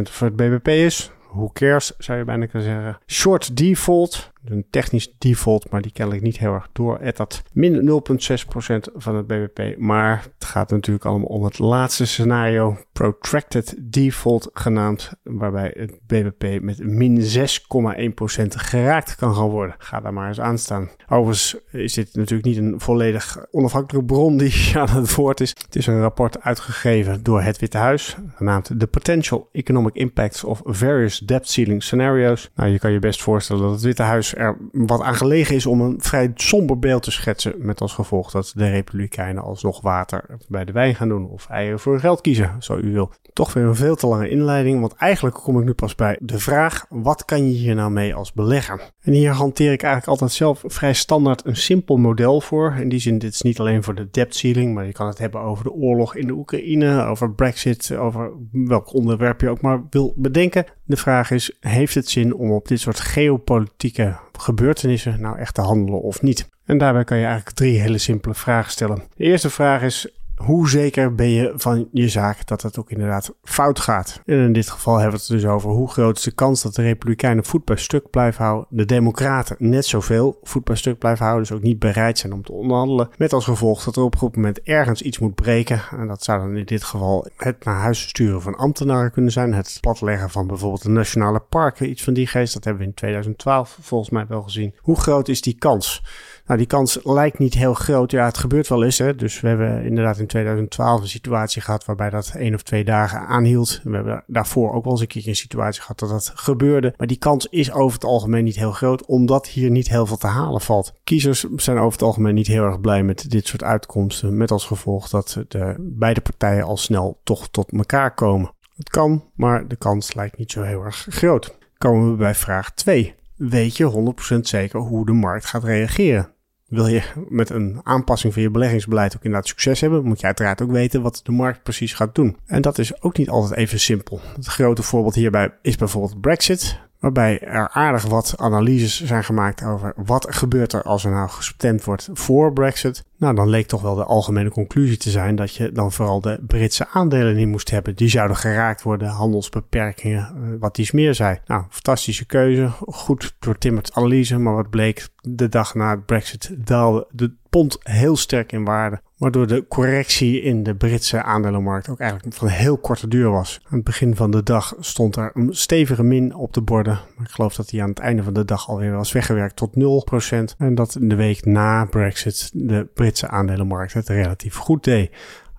voor 0.03 0.27
het 0.27 0.37
BBP 0.37 0.69
is. 0.69 1.11
Who 1.33 1.51
cares, 1.53 1.93
zou 1.99 2.19
je 2.19 2.25
bijna 2.25 2.47
kunnen 2.47 2.69
zeggen. 2.69 2.99
Short 3.07 3.57
default, 3.57 4.32
een 4.45 4.67
technisch 4.71 5.15
default, 5.19 5.71
maar 5.71 5.83
die 5.83 5.93
kennelijk 5.93 6.25
niet 6.25 6.39
heel 6.39 6.53
erg 6.53 6.69
door. 6.73 7.01
dat 7.15 7.43
min 7.53 7.89
0,6% 7.89 8.93
van 8.95 9.17
het 9.17 9.27
BBP. 9.27 9.79
Maar 9.79 10.23
het 10.39 10.45
gaat 10.45 10.71
natuurlijk 10.71 11.05
allemaal 11.05 11.29
om 11.29 11.45
het 11.45 11.59
laatste 11.59 12.07
scenario, 12.07 12.79
protracted 12.93 13.75
default 13.81 14.51
genaamd, 14.53 15.13
waarbij 15.23 15.75
het 15.79 15.99
BBP 16.07 16.63
met 16.63 16.79
min 16.79 17.21
6,1% 17.21 18.47
geraakt 18.47 19.15
kan 19.15 19.35
gaan 19.35 19.49
worden. 19.49 19.75
Ga 19.79 20.01
daar 20.01 20.13
maar 20.13 20.29
eens 20.29 20.41
aan 20.41 20.59
staan. 20.59 20.91
Overigens 21.09 21.57
is 21.71 21.93
dit 21.93 22.15
natuurlijk 22.15 22.45
niet 22.45 22.57
een 22.57 22.81
volledig 22.81 23.47
onafhankelijke 23.51 24.07
bron 24.07 24.37
die 24.37 24.73
aan 24.79 24.89
het 24.89 25.15
woord 25.15 25.41
is. 25.41 25.49
Het 25.49 25.77
is 25.77 25.87
een 25.87 26.01
rapport 26.01 26.41
uitgegeven 26.41 27.23
door 27.23 27.43
het 27.43 27.59
Witte 27.59 27.79
Huis, 27.79 28.17
genaamd 28.35 28.71
The 28.79 28.87
Potential 28.87 29.49
Economic 29.53 29.95
Impacts 29.95 30.45
of 30.45 30.61
Various 30.65 31.19
Debt 31.19 31.49
Ceiling 31.49 31.83
Scenarios. 31.83 32.51
Nou, 32.55 32.71
je 32.71 32.79
kan 32.79 32.93
je 32.93 32.99
best 32.99 33.23
voorstellen 33.23 33.63
dat 33.63 33.71
het 33.71 33.83
Witte 33.83 34.03
Huis 34.03 34.32
er 34.35 34.57
wat 34.73 35.01
aan 35.01 35.15
gelegen 35.15 35.55
is 35.55 35.67
om 35.67 35.81
een 35.81 36.01
vrij 36.01 36.31
somber 36.35 36.79
beeld 36.79 37.03
te 37.03 37.11
schetsen. 37.11 37.55
Met 37.59 37.81
als 37.81 37.93
gevolg 37.93 38.31
dat 38.31 38.53
de 38.55 38.71
Republikeinen 38.71 39.43
alsnog 39.43 39.81
water 39.81 40.25
bij 40.49 40.65
de 40.65 40.73
wijn 40.73 40.95
gaan 40.95 41.09
doen. 41.09 41.29
Of 41.29 41.49
eieren 41.49 41.79
voor 41.79 42.01
geld 42.01 42.21
kiezen, 42.21 42.57
zo 42.59 42.77
u 42.77 42.93
wil. 42.93 43.12
Toch 43.33 43.53
weer 43.53 43.65
een 43.65 43.75
veel 43.75 43.97
te 43.97 44.07
lange 44.07 44.29
inleiding, 44.29 44.81
want 44.81 44.95
eigenlijk 44.95 45.37
kom 45.37 45.59
ik 45.59 45.65
nu 45.65 45.73
pas 45.73 45.95
bij 45.95 46.19
de 46.21 46.39
vraag: 46.39 46.87
wat 46.89 47.25
kan 47.25 47.47
je 47.47 47.53
hier 47.53 47.75
nou 47.75 47.91
mee 47.91 48.15
als 48.15 48.33
belegger? 48.33 48.93
En 49.01 49.12
hier 49.12 49.31
hanteer 49.31 49.73
ik 49.73 49.83
eigenlijk 49.83 50.12
altijd 50.12 50.33
zelf 50.33 50.62
vrij 50.67 50.93
standaard 50.93 51.47
een 51.47 51.57
simpel 51.57 51.97
model 51.97 52.41
voor. 52.41 52.75
In 52.81 52.89
die 52.89 53.01
zin, 53.01 53.19
dit 53.19 53.33
is 53.33 53.43
niet 53.43 53.61
alleen 53.61 53.83
voor 53.83 53.95
de 53.95 54.09
debt 54.11 54.35
ceiling, 54.35 54.75
maar 54.75 54.87
je 54.87 54.93
kan 54.93 55.07
het 55.07 55.19
hebben 55.19 55.41
over 55.41 55.65
de 55.65 55.73
oorlog 55.73 56.17
in 56.17 56.27
de 56.27 56.33
Oekraïne, 56.33 57.05
over 57.05 57.35
Brexit, 57.35 57.97
over 57.97 58.33
welk 58.53 58.95
onderwerp 58.95 59.41
je 59.41 59.49
ook 59.49 59.61
maar 59.61 59.83
wil 59.91 60.15
bedenken. 60.17 60.65
De 60.85 60.97
vraag 60.97 61.31
is: 61.31 61.57
heeft 61.61 61.95
het 61.95 62.09
zin 62.09 62.35
om 62.35 62.51
op 62.51 62.69
dit 62.69 62.81
soort 62.81 63.01
geopolitieke 63.01 64.17
gebeurtenissen 64.39 65.21
nou 65.21 65.39
echt 65.39 65.55
te 65.55 65.61
handelen 65.61 66.01
of 66.01 66.23
niet? 66.23 66.49
En 66.65 66.79
daarbij 66.79 67.05
kan 67.05 67.17
je 67.17 67.25
eigenlijk 67.25 67.57
drie 67.57 67.81
hele 67.81 67.99
simpele 67.99 68.35
vragen 68.35 68.71
stellen. 68.71 69.03
De 69.17 69.25
eerste 69.25 69.51
vraag 69.51 69.83
is: 69.83 70.09
hoe 70.37 70.69
zeker 70.69 71.15
ben 71.15 71.29
je 71.29 71.53
van 71.57 71.89
je 71.93 72.09
zaak 72.09 72.47
dat 72.47 72.62
het 72.62 72.79
ook 72.79 72.91
inderdaad 72.91 73.35
fout 73.43 73.81
gaat? 73.81 74.21
En 74.25 74.39
in 74.39 74.53
dit 74.53 74.71
geval 74.71 74.95
hebben 74.95 75.21
we 75.21 75.25
het 75.27 75.43
dus 75.43 75.51
over 75.51 75.71
hoe 75.71 75.91
groot 75.91 76.17
is 76.17 76.23
de 76.23 76.33
kans 76.33 76.62
dat 76.62 76.75
de 76.75 76.83
Republikeinen 76.83 77.45
voet 77.45 77.65
bij 77.65 77.77
stuk 77.77 78.11
blijven 78.11 78.45
houden, 78.45 78.67
de 78.71 78.85
Democraten 78.85 79.57
net 79.59 79.87
zoveel 79.87 80.39
voet 80.43 80.65
bij 80.65 80.77
stuk 80.77 80.99
blijven 80.99 81.25
houden, 81.25 81.49
dus 81.49 81.57
ook 81.57 81.62
niet 81.62 81.79
bereid 81.79 82.19
zijn 82.19 82.33
om 82.33 82.43
te 82.43 82.53
onderhandelen. 82.53 83.09
Met 83.17 83.33
als 83.33 83.45
gevolg 83.45 83.85
dat 83.85 83.97
er 83.97 84.03
op 84.03 84.15
een 84.23 84.31
moment 84.35 84.62
ergens 84.62 85.03
iets 85.03 85.19
moet 85.19 85.35
breken. 85.35 85.83
En 85.91 86.09
dat 86.09 86.25
zou 86.25 86.41
dan 86.41 86.57
in 86.57 86.65
dit 86.65 86.85
geval 86.85 87.27
het 87.37 87.65
naar 87.65 87.81
huis 87.81 88.09
sturen 88.09 88.43
van 88.43 88.57
ambtenaren 88.57 89.11
kunnen 89.11 89.33
zijn, 89.33 89.55
het 89.55 89.79
platleggen 89.81 90.31
van 90.31 90.47
bijvoorbeeld 90.47 90.83
de 90.83 90.89
nationale 90.89 91.41
parken, 91.41 91.91
iets 91.91 92.03
van 92.03 92.12
die 92.12 92.27
geest. 92.27 92.55
Dat 92.55 92.65
hebben 92.65 92.83
we 92.83 92.89
in 92.89 92.95
2012 92.95 93.79
volgens 93.81 94.11
mij 94.11 94.27
wel 94.27 94.43
gezien. 94.43 94.75
Hoe 94.79 95.01
groot 95.01 95.29
is 95.29 95.41
die 95.41 95.59
kans? 95.59 96.03
Nou, 96.47 96.59
die 96.59 96.67
kans 96.67 96.99
lijkt 97.03 97.39
niet 97.39 97.55
heel 97.55 97.75
groot. 97.75 98.11
Ja, 98.11 98.25
het 98.25 98.39
gebeurt 98.39 98.69
wel 98.69 98.85
eens. 98.85 98.99
Hè? 98.99 99.15
Dus 99.15 99.41
we 99.41 99.49
hebben 99.49 99.85
inderdaad 99.85 100.19
in 100.19 100.27
2012 100.27 101.01
een 101.01 101.09
situatie 101.09 101.63
gehad 101.63 101.85
waarbij 101.85 102.11
dat 102.11 102.33
één 102.37 102.55
of 102.55 102.63
twee 102.63 102.85
dagen 102.85 103.27
aanhield. 103.27 103.81
We 103.85 103.95
hebben 103.95 104.25
daarvoor 104.27 104.73
ook 104.73 104.85
wel 104.85 104.93
eens 104.93 105.01
een 105.01 105.07
keer 105.07 105.29
een 105.29 105.37
situatie 105.37 105.81
gehad 105.81 105.99
dat 105.99 106.09
dat 106.09 106.33
gebeurde. 106.35 106.95
Maar 106.97 107.07
die 107.07 107.17
kans 107.17 107.47
is 107.47 107.73
over 107.73 107.95
het 107.95 108.05
algemeen 108.05 108.45
niet 108.45 108.57
heel 108.57 108.73
groot, 108.73 109.07
omdat 109.07 109.49
hier 109.49 109.71
niet 109.71 109.89
heel 109.89 110.07
veel 110.07 110.17
te 110.17 110.27
halen 110.27 110.61
valt. 110.61 110.93
Kiezers 111.05 111.47
zijn 111.57 111.79
over 111.79 111.93
het 111.93 112.03
algemeen 112.03 112.35
niet 112.35 112.47
heel 112.47 112.65
erg 112.65 112.81
blij 112.81 113.03
met 113.03 113.31
dit 113.31 113.47
soort 113.47 113.63
uitkomsten. 113.63 114.37
Met 114.37 114.51
als 114.51 114.65
gevolg 114.65 115.09
dat 115.09 115.45
de 115.49 115.75
beide 115.79 116.21
partijen 116.21 116.65
al 116.65 116.77
snel 116.77 117.21
toch 117.25 117.49
tot 117.49 117.73
elkaar 117.73 118.15
komen. 118.15 118.51
Het 118.77 118.91
kan, 118.91 119.25
maar 119.35 119.69
de 119.69 119.77
kans 119.77 120.15
lijkt 120.15 120.39
niet 120.39 120.53
zo 120.53 120.63
heel 120.63 120.85
erg 120.85 121.07
groot. 121.11 121.57
Komen 121.79 122.11
we 122.11 122.17
bij 122.17 122.35
vraag 122.35 122.75
2 122.75 123.15
weet 123.51 123.77
je 123.77 124.15
100% 124.35 124.39
zeker 124.41 124.81
hoe 124.81 125.07
de 125.07 125.13
markt 125.13 125.45
gaat 125.45 125.65
reageren. 125.65 126.32
Wil 126.73 126.87
je 126.87 127.02
met 127.29 127.50
een 127.50 127.81
aanpassing 127.83 128.33
van 128.33 128.43
je 128.43 128.50
beleggingsbeleid 128.50 129.17
ook 129.17 129.25
inderdaad 129.25 129.49
succes 129.49 129.81
hebben, 129.81 130.05
moet 130.05 130.21
je 130.21 130.26
uiteraard 130.26 130.62
ook 130.62 130.71
weten 130.71 131.02
wat 131.02 131.21
de 131.23 131.33
markt 131.33 131.62
precies 131.62 131.93
gaat 131.93 132.14
doen. 132.14 132.37
En 132.47 132.62
dat 132.62 132.79
is 132.79 133.02
ook 133.02 133.17
niet 133.17 133.29
altijd 133.29 133.59
even 133.59 133.81
simpel. 133.81 134.21
Het 134.37 134.47
grote 134.47 134.83
voorbeeld 134.83 135.14
hierbij 135.14 135.55
is 135.62 135.76
bijvoorbeeld 135.76 136.21
Brexit 136.21 136.81
waarbij 136.99 137.41
er 137.41 137.69
aardig 137.69 138.05
wat 138.05 138.35
analyses 138.37 139.05
zijn 139.05 139.25
gemaakt 139.25 139.64
over 139.64 139.93
wat 139.97 140.26
gebeurt 140.35 140.73
er 140.73 140.83
als 140.83 141.05
er 141.05 141.11
nou 141.11 141.29
gestemd 141.29 141.85
wordt 141.85 142.09
voor 142.12 142.52
Brexit. 142.52 143.05
Nou, 143.23 143.35
dan 143.35 143.49
leek 143.49 143.67
toch 143.67 143.83
wel 143.83 143.95
de 143.95 144.05
algemene 144.05 144.50
conclusie 144.50 144.97
te 144.97 145.11
zijn 145.11 145.37
dat 145.37 145.55
je 145.55 145.73
dan 145.73 145.93
vooral 145.93 146.21
de 146.21 146.41
Britse 146.47 146.88
aandelen 146.88 147.37
niet 147.37 147.47
moest 147.47 147.71
hebben. 147.71 147.97
Die 147.97 148.09
zouden 148.09 148.37
geraakt 148.37 148.83
worden, 148.83 149.09
handelsbeperkingen, 149.09 150.26
eh, 150.26 150.33
wat 150.61 150.79
iets 150.79 150.91
meer 150.91 151.14
zei. 151.14 151.38
Nou, 151.47 151.64
fantastische 151.71 152.26
keuze, 152.26 152.71
goed 152.81 153.37
doortimmerd 153.38 153.93
analyse, 153.93 154.38
maar 154.38 154.55
wat 154.55 154.71
bleek 154.71 155.09
de 155.21 155.49
dag 155.49 155.75
na 155.75 155.97
Brexit 155.97 156.55
daalde 156.59 157.07
de 157.11 157.33
pond 157.52 157.79
heel 157.83 158.17
sterk 158.17 158.52
in 158.52 158.64
waarde. 158.64 159.00
Waardoor 159.17 159.47
de 159.47 159.67
correctie 159.69 160.41
in 160.41 160.62
de 160.62 160.75
Britse 160.75 161.23
aandelenmarkt 161.23 161.88
ook 161.88 162.00
eigenlijk 162.00 162.35
van 162.35 162.49
heel 162.49 162.79
korte 162.79 163.09
duur 163.09 163.31
was. 163.31 163.61
Aan 163.64 163.76
het 163.76 163.85
begin 163.85 164.17
van 164.17 164.31
de 164.31 164.43
dag 164.43 164.75
stond 164.79 165.17
er 165.17 165.31
een 165.35 165.55
stevige 165.55 166.02
min 166.02 166.35
op 166.35 166.52
de 166.52 166.61
borden. 166.61 167.00
Maar 167.17 167.26
ik 167.26 167.33
geloof 167.33 167.55
dat 167.55 167.69
die 167.69 167.83
aan 167.83 167.88
het 167.88 167.99
einde 167.99 168.23
van 168.23 168.33
de 168.33 168.45
dag 168.45 168.69
alweer 168.69 168.93
was 168.93 169.12
weggewerkt 169.12 169.57
tot 169.57 169.75
0%. 169.75 170.55
En 170.59 170.75
dat 170.75 170.95
in 170.95 171.09
de 171.09 171.14
week 171.14 171.45
na 171.45 171.85
Brexit 171.85 172.50
de 172.55 172.88
Britse 172.95 173.12
aandelenmarkt 173.21 173.92
het 173.92 174.09
relatief 174.09 174.57
goed 174.57 174.85
deed. 174.85 175.11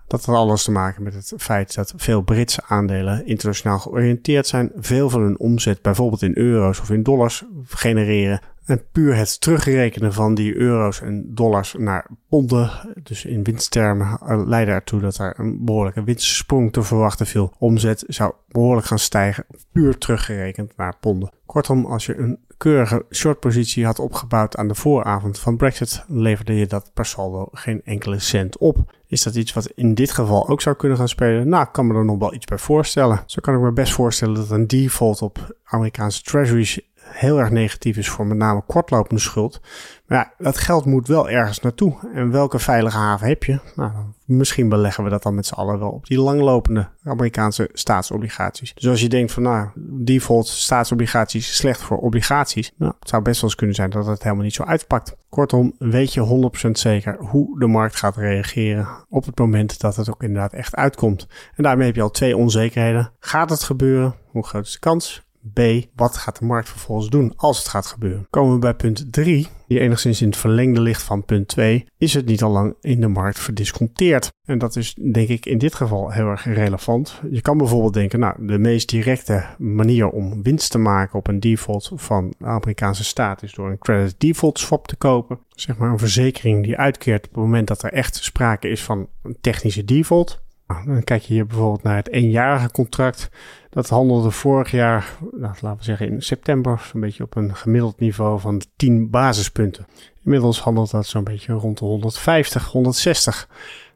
Dat 0.07 0.25
had 0.25 0.36
alles 0.36 0.63
te 0.63 0.72
maken 0.72 1.03
met 1.03 1.13
het 1.13 1.33
feit 1.38 1.75
dat 1.75 1.93
veel 1.95 2.22
Britse 2.22 2.62
aandelen 2.67 3.25
internationaal 3.25 3.79
georiënteerd 3.79 4.48
zijn. 4.48 4.72
Veel 4.75 5.10
van 5.10 5.22
hun 5.22 5.39
omzet 5.39 5.81
bijvoorbeeld 5.81 6.22
in 6.22 6.38
euro's 6.38 6.79
of 6.79 6.89
in 6.89 7.03
dollars 7.03 7.43
genereren. 7.67 8.39
En 8.65 8.81
puur 8.91 9.15
het 9.15 9.41
terugrekenen 9.41 10.13
van 10.13 10.36
die 10.36 10.55
euro's 10.55 11.01
en 11.01 11.25
dollars 11.33 11.75
naar 11.77 12.07
ponden, 12.29 12.72
dus 13.03 13.25
in 13.25 13.43
winsttermen, 13.43 14.19
eh, 14.25 14.41
leidde 14.45 14.72
ertoe 14.72 15.00
dat 15.00 15.17
er 15.17 15.39
een 15.39 15.65
behoorlijke 15.65 16.03
winstsprong 16.03 16.74
te 16.74 16.83
verwachten 16.83 17.25
viel. 17.25 17.53
Omzet 17.60 18.03
zou 18.07 18.33
behoorlijk 18.48 18.88
gaan 18.88 19.00
stijgen, 19.00 19.45
puur 19.72 19.98
teruggerekend 19.98 20.77
naar 20.77 20.98
ponden. 21.00 21.31
Kortom, 21.45 21.86
als 21.86 22.05
je 22.05 22.17
een 22.17 22.39
keurige 22.63 23.05
shortpositie 23.12 23.86
had 23.86 24.00
opgebouwd 24.00 24.55
aan 24.55 24.67
de 24.67 24.75
vooravond 24.75 25.39
van 25.39 25.58
Brexit, 25.58 26.03
leverde 26.08 26.55
je 26.55 26.67
dat 26.67 26.91
per 26.93 27.05
saldo 27.05 27.48
geen 27.51 27.82
enkele 27.84 28.20
cent 28.20 28.58
op. 28.58 28.77
Is 29.08 29.24
dat 29.24 29.36
iets 29.36 29.53
wat 29.53 29.72
in 29.75 29.93
dit 29.93 30.12
geval 30.12 30.50
ook 30.50 30.62
zou 30.62 30.75
kunnen 30.75 30.98
gaan 30.98 31.08
spelen? 31.08 31.50
Nou, 31.50 31.63
ik 31.63 31.72
kan 31.72 31.88
me 31.88 31.93
er 31.93 32.05
nog 32.05 32.17
wel 32.17 32.34
iets 32.34 32.46
bij 32.46 32.58
voorstellen. 32.58 33.24
Zo 33.25 33.41
kan 33.41 33.53
ik 33.53 33.60
me 33.60 33.72
best 33.72 33.93
voorstellen 33.93 34.36
dat 34.36 34.50
een 34.50 34.67
default 34.67 35.22
op 35.22 35.58
Amerikaanse 35.63 36.24
treasuries 36.24 36.79
heel 37.13 37.39
erg 37.39 37.50
negatief 37.50 37.98
is 37.98 38.10
voor 38.10 38.27
met 38.27 38.38
name 38.38 38.63
kortlopende 38.67 39.22
schuld. 39.22 39.62
Maar 40.05 40.17
ja, 40.17 40.43
dat 40.43 40.58
geld 40.58 40.86
moet 40.86 41.08
wel 41.08 41.29
ergens 41.29 41.60
naartoe. 41.60 41.96
En 42.13 42.32
welke 42.32 42.60
veilige 42.60 42.98
haven 42.98 43.27
heb 43.27 43.43
je? 43.43 43.60
Nou, 43.75 43.91
misschien 44.25 44.70
beleggen 44.70 45.03
we 45.03 45.10
dat 45.10 45.24
dan 45.24 45.36
met 45.36 45.46
z'n 45.46 45.53
allen 45.53 45.79
wel 45.79 45.89
op 45.89 46.08
die 46.08 46.20
langlopende 46.20 46.89
Amerikaanse 47.03 47.70
staatsobligaties. 47.74 48.74
Dus 48.74 48.88
als 48.88 49.01
je 49.01 49.10
denkt 49.10 49.32
van 49.32 49.43
nou, 49.43 49.70
default 49.75 50.48
staatsobligaties 50.48 51.55
slecht 51.55 51.82
voor 51.82 51.98
obligaties. 51.98 52.72
Nou, 52.77 52.93
het 53.00 53.10
zou 53.10 53.22
best 53.22 53.41
wel 53.41 53.50
eens 53.50 53.60
kunnen 53.60 53.75
zijn 53.75 53.89
dat 53.89 54.05
het 54.05 54.24
helemaal 54.24 54.43
niet 54.43 54.53
zo 54.53 54.63
uitpakt. 54.63 55.15
Kortom, 55.29 55.74
weet 55.77 56.13
je 56.13 56.51
100% 56.67 56.70
zeker 56.72 57.17
hoe 57.20 57.60
de 57.60 57.67
markt 57.67 57.96
gaat 57.96 58.17
reageren 58.17 58.88
op 59.10 59.25
het 59.25 59.39
moment 59.39 59.79
dat 59.79 59.96
het 59.96 60.10
ook 60.10 60.24
inderdaad 60.24 60.53
echt 60.53 60.75
uitkomt. 60.75 61.27
En 61.55 61.63
daarmee 61.63 61.86
heb 61.86 61.96
je 61.96 62.01
al 62.01 62.12
twee 62.12 62.38
onzekerheden. 62.38 63.12
Gaat 63.20 63.50
het 63.50 63.63
gebeuren? 63.63 64.15
Hoe 64.32 64.46
groot 64.46 64.65
is 64.65 64.72
de 64.72 64.79
kans? 64.79 65.23
B, 65.53 65.59
wat 65.95 66.17
gaat 66.17 66.39
de 66.39 66.45
markt 66.45 66.69
vervolgens 66.69 67.09
doen 67.09 67.33
als 67.35 67.57
het 67.57 67.67
gaat 67.67 67.85
gebeuren? 67.85 68.27
Komen 68.29 68.53
we 68.53 68.59
bij 68.59 68.73
punt 68.73 69.13
3, 69.13 69.47
die 69.67 69.79
enigszins 69.79 70.21
in 70.21 70.27
het 70.27 70.38
verlengde 70.38 70.81
ligt 70.81 71.01
van 71.01 71.25
punt 71.25 71.47
2, 71.47 71.85
is 71.97 72.13
het 72.13 72.25
niet 72.25 72.43
al 72.43 72.51
lang 72.51 72.75
in 72.81 73.01
de 73.01 73.07
markt 73.07 73.39
verdisconteerd. 73.39 74.31
En 74.47 74.57
dat 74.57 74.75
is 74.75 74.93
denk 74.93 75.27
ik 75.27 75.45
in 75.45 75.57
dit 75.57 75.75
geval 75.75 76.12
heel 76.12 76.27
erg 76.27 76.43
relevant. 76.43 77.21
Je 77.31 77.41
kan 77.41 77.57
bijvoorbeeld 77.57 77.93
denken, 77.93 78.19
nou, 78.19 78.45
de 78.45 78.57
meest 78.57 78.89
directe 78.89 79.45
manier 79.57 80.09
om 80.09 80.43
winst 80.43 80.71
te 80.71 80.77
maken 80.77 81.19
op 81.19 81.27
een 81.27 81.39
default 81.39 81.91
van 81.95 82.33
de 82.38 82.45
Amerikaanse 82.45 83.03
staat 83.03 83.43
is 83.43 83.53
door 83.53 83.69
een 83.69 83.77
credit 83.77 84.15
default 84.17 84.59
swap 84.59 84.88
te 84.88 84.95
kopen. 84.95 85.39
Zeg 85.50 85.77
maar 85.77 85.91
een 85.91 86.00
verzekering 86.00 86.63
die 86.63 86.77
uitkeert 86.77 87.25
op 87.25 87.33
het 87.33 87.43
moment 87.43 87.67
dat 87.67 87.83
er 87.83 87.93
echt 87.93 88.15
sprake 88.15 88.69
is 88.69 88.83
van 88.83 89.07
een 89.23 89.38
technische 89.41 89.85
default. 89.85 90.41
Nou, 90.74 90.94
dan 90.94 91.03
kijk 91.03 91.22
je 91.22 91.34
hier 91.34 91.46
bijvoorbeeld 91.46 91.84
naar 91.84 91.96
het 91.96 92.10
eenjarige 92.10 92.72
contract. 92.72 93.30
Dat 93.70 93.89
handelde 93.89 94.32
vorig 94.32 94.72
jaar, 94.72 95.18
nou, 95.32 95.53
laten 95.62 95.77
we 95.77 95.84
zeggen 95.84 96.08
in 96.08 96.22
september, 96.22 96.89
zo'n 96.92 97.01
beetje 97.01 97.24
op 97.24 97.36
een 97.36 97.56
gemiddeld 97.56 98.00
niveau 98.00 98.39
van 98.39 98.62
10 98.75 99.10
basispunten. 99.10 99.86
Inmiddels 100.24 100.62
handelt 100.62 100.92
dat 100.92 101.06
zo'n 101.06 101.24
beetje 101.24 101.53
rond 101.53 101.77
de 101.77 101.86
150, 101.86 102.65
160. 102.65 103.50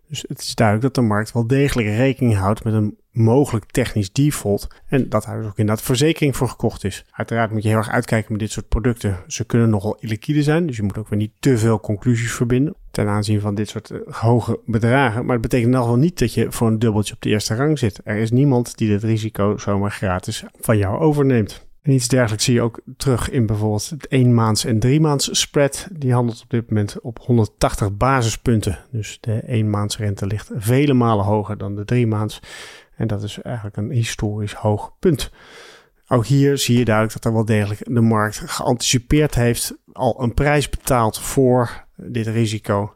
Dus 0.07 0.25
het 0.27 0.39
is 0.39 0.55
duidelijk 0.55 0.87
dat 0.87 1.03
de 1.03 1.09
markt 1.09 1.31
wel 1.31 1.47
degelijk 1.47 1.87
rekening 1.87 2.35
houdt 2.35 2.63
met 2.63 2.73
een 2.73 2.97
mogelijk 3.17 3.65
technisch 3.71 4.11
default. 4.11 4.67
En 4.87 5.09
dat 5.09 5.23
daar 5.23 5.37
dus 5.37 5.45
ook 5.45 5.57
inderdaad 5.57 5.85
verzekering 5.85 6.35
voor 6.35 6.49
gekocht 6.49 6.83
is. 6.83 7.05
Uiteraard 7.11 7.51
moet 7.51 7.63
je 7.63 7.69
heel 7.69 7.77
erg 7.77 7.89
uitkijken 7.89 8.31
met 8.31 8.41
dit 8.41 8.51
soort 8.51 8.67
producten. 8.67 9.17
Ze 9.27 9.45
kunnen 9.45 9.69
nogal 9.69 9.97
illiquide 9.99 10.43
zijn, 10.43 10.67
dus 10.67 10.75
je 10.75 10.83
moet 10.83 10.97
ook 10.97 11.09
weer 11.09 11.19
niet 11.19 11.31
te 11.39 11.57
veel 11.57 11.79
conclusies 11.79 12.31
verbinden 12.31 12.75
ten 12.97 13.07
aanzien 13.07 13.41
van 13.41 13.55
dit 13.55 13.69
soort 13.69 13.91
eh, 13.91 13.99
hoge 14.09 14.59
bedragen. 14.65 15.25
Maar 15.25 15.33
het 15.33 15.41
betekent 15.41 15.71
nog 15.71 15.85
wel 15.85 15.95
niet 15.95 16.19
dat 16.19 16.33
je 16.33 16.51
voor 16.51 16.67
een 16.67 16.79
dubbeltje 16.79 17.13
op 17.13 17.21
de 17.21 17.29
eerste 17.29 17.55
rang 17.55 17.79
zit. 17.79 18.01
Er 18.03 18.17
is 18.17 18.31
niemand 18.31 18.77
die 18.77 18.87
dit 18.87 19.03
risico 19.03 19.57
zomaar 19.57 19.91
gratis 19.91 20.43
van 20.59 20.77
jou 20.77 20.99
overneemt. 20.99 21.65
En 21.81 21.93
iets 21.93 22.07
dergelijks 22.07 22.45
zie 22.45 22.53
je 22.53 22.61
ook 22.61 22.81
terug 22.97 23.29
in 23.29 23.45
bijvoorbeeld 23.45 23.89
het 23.89 24.07
1 24.07 24.33
maands 24.33 24.65
en 24.65 24.79
3 24.79 25.01
maands 25.01 25.39
spread. 25.39 25.87
Die 25.91 26.13
handelt 26.13 26.41
op 26.41 26.49
dit 26.49 26.69
moment 26.69 27.01
op 27.01 27.19
180 27.19 27.97
basispunten. 27.97 28.79
Dus 28.91 29.17
de 29.21 29.33
1 29.33 29.69
maands 29.69 29.97
rente 29.97 30.27
ligt 30.27 30.51
vele 30.55 30.93
malen 30.93 31.25
hoger 31.25 31.57
dan 31.57 31.75
de 31.75 31.85
3 31.85 32.07
maands. 32.07 32.39
En 32.97 33.07
dat 33.07 33.23
is 33.23 33.41
eigenlijk 33.41 33.77
een 33.77 33.91
historisch 33.91 34.53
hoog 34.53 34.93
punt. 34.99 35.31
Ook 36.07 36.25
hier 36.25 36.57
zie 36.57 36.77
je 36.77 36.85
duidelijk 36.85 37.13
dat 37.13 37.25
er 37.25 37.33
wel 37.33 37.45
degelijk 37.45 37.81
de 37.85 38.01
markt 38.01 38.41
geanticipeerd 38.45 39.35
heeft, 39.35 39.77
al 39.93 40.21
een 40.21 40.33
prijs 40.33 40.69
betaald 40.69 41.19
voor 41.19 41.85
dit 41.95 42.27
risico. 42.27 42.93